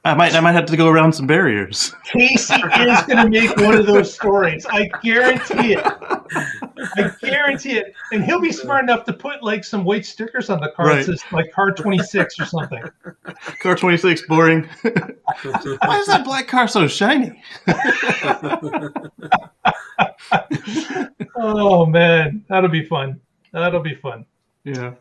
[0.05, 1.95] I might I might have to go around some barriers.
[2.05, 4.65] Casey is going to make one of those stories.
[4.71, 5.85] I guarantee it.
[6.97, 7.95] I guarantee it.
[8.13, 10.97] And he'll be smart enough to put like some white stickers on the car right.
[10.97, 12.83] that says like car 26 or something.
[13.61, 14.69] Car 26 boring.
[14.83, 17.43] Why is that black car so shiny?
[21.37, 23.21] oh man, that'll be fun.
[23.53, 24.27] That'll be fun.
[24.65, 24.95] Yeah.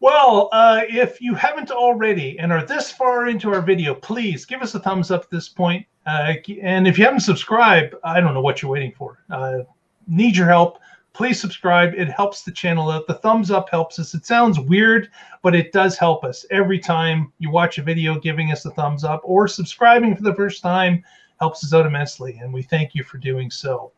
[0.00, 4.60] Well, uh, if you haven't already and are this far into our video, please give
[4.60, 5.86] us a thumbs up at this point.
[6.06, 9.20] Uh, and if you haven't subscribed, I don't know what you're waiting for.
[9.30, 9.60] Uh,
[10.06, 10.78] need your help.
[11.14, 11.94] Please subscribe.
[11.94, 13.06] It helps the channel out.
[13.06, 14.14] The thumbs up helps us.
[14.14, 15.10] It sounds weird,
[15.42, 16.44] but it does help us.
[16.50, 20.34] Every time you watch a video, giving us a thumbs up or subscribing for the
[20.34, 21.04] first time
[21.38, 22.40] helps us out immensely.
[22.42, 23.92] And we thank you for doing so.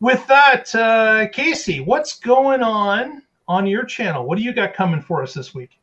[0.00, 4.26] With that, uh, Casey, what's going on on your channel.
[4.26, 5.80] What do you got coming for us this week?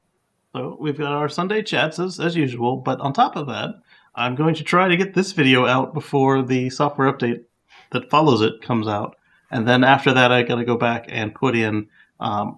[0.53, 3.69] So we've got our Sunday chats as, as usual, but on top of that,
[4.13, 7.43] I'm going to try to get this video out before the software update
[7.91, 9.15] that follows it comes out.
[9.51, 11.89] And then after that, I got to go back and put in
[12.19, 12.57] um,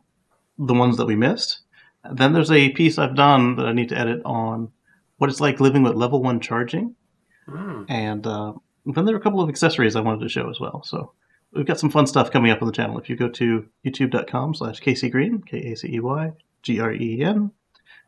[0.57, 1.59] the ones that we missed.
[2.09, 4.71] Then there's a piece I've done that I need to edit on
[5.17, 6.95] what it's like living with level one charging.
[7.47, 7.85] Mm.
[7.89, 8.53] And uh,
[8.85, 10.83] then there are a couple of accessories I wanted to show as well.
[10.83, 11.13] So
[11.51, 12.99] we've got some fun stuff coming up on the channel.
[12.99, 16.31] If you go to youtube.com slash Casey Green, K A C E Y
[16.61, 17.51] G R E E N.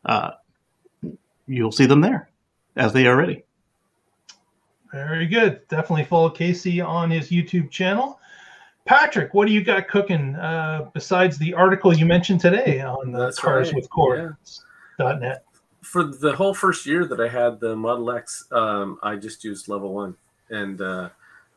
[0.04, 0.30] Uh,
[1.46, 2.30] you'll see them there
[2.76, 3.42] as they are ready.
[4.92, 5.66] Very good.
[5.68, 8.20] Definitely follow Casey on his YouTube channel.
[8.86, 13.18] Patrick, what do you got cooking uh, besides the article you mentioned today on the
[13.18, 15.44] That's Cars right, with Cords.net?
[15.82, 19.68] For the whole first year that I had the Model X, um, I just used
[19.68, 20.16] level one,
[20.50, 21.10] and uh,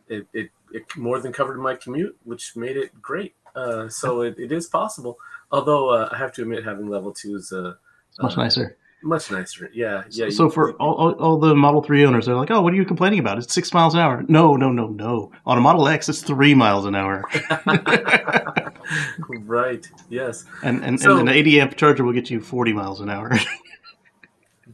[0.07, 3.35] it, it it more than covered my commute, which made it great.
[3.55, 5.17] Uh, so it, it is possible.
[5.51, 7.73] Although uh, I have to admit, having level two is uh,
[8.09, 8.77] It's much uh, nicer.
[9.01, 9.69] Much nicer.
[9.73, 10.29] Yeah, yeah.
[10.29, 12.75] so you- for all, all, all the Model 3 owners, they're like, oh, what are
[12.75, 13.37] you complaining about?
[13.37, 14.23] It's six miles an hour.
[14.27, 15.31] No, no, no, no.
[15.45, 17.23] On a Model X, it's three miles an hour.
[19.29, 19.87] right.
[20.09, 20.45] Yes.
[20.63, 23.31] And, and, So- and an 80 amp charger will get you 40 miles an hour.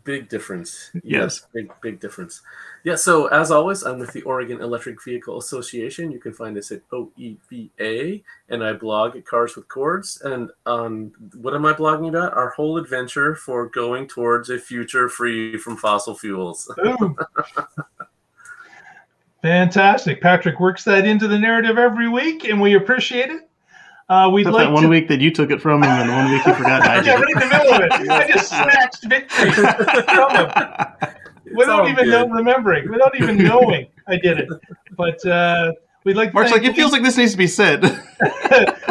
[0.05, 0.91] Big difference.
[1.03, 1.47] Yes.
[1.51, 2.43] Big, big difference.
[2.83, 2.95] Yeah.
[2.95, 6.11] So, as always, I'm with the Oregon Electric Vehicle Association.
[6.11, 10.21] You can find us at OEVA, and I blog at Cars with Cords.
[10.23, 12.33] And um, what am I blogging about?
[12.33, 16.71] Our whole adventure for going towards a future free from fossil fuels.
[16.83, 17.17] Boom.
[19.41, 20.21] Fantastic.
[20.21, 23.44] Patrick works that into the narrative every week, and we appreciate it.
[24.07, 24.89] Uh, we'd Except like that one to.
[24.89, 27.27] week that you took it from him and one week you forgot I yeah, right
[27.27, 28.09] in the middle of it.
[28.09, 30.51] I just snatched victory from him
[31.55, 34.49] without even know, remembering, without even knowing I did it.
[34.95, 37.47] But uh, we'd like to Mark's thank like, it feels like this needs to be
[37.47, 37.81] said.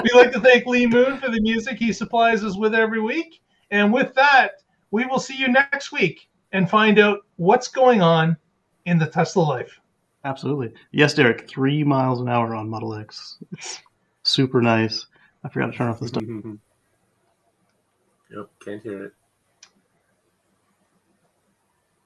[0.02, 3.40] We'd like to thank Lee Moon for the music he supplies us with every week.
[3.70, 8.36] And with that, we will see you next week and find out what's going on
[8.84, 9.80] in the Tesla life.
[10.24, 10.72] Absolutely.
[10.92, 13.38] Yes, Derek, three miles an hour on Model X.
[14.24, 15.04] It's super nice.
[15.44, 16.22] I forgot to turn off the stuff.
[18.30, 18.48] yep.
[18.64, 19.12] Can't hear it.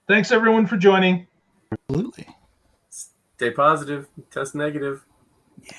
[0.08, 1.28] Thanks everyone for joining.
[1.70, 2.26] Absolutely.
[2.90, 4.08] Stay positive.
[4.32, 5.04] Test negative.
[5.62, 5.76] Yeah.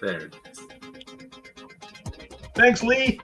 [0.00, 0.60] There it is.
[2.56, 3.20] Thanks, Lee.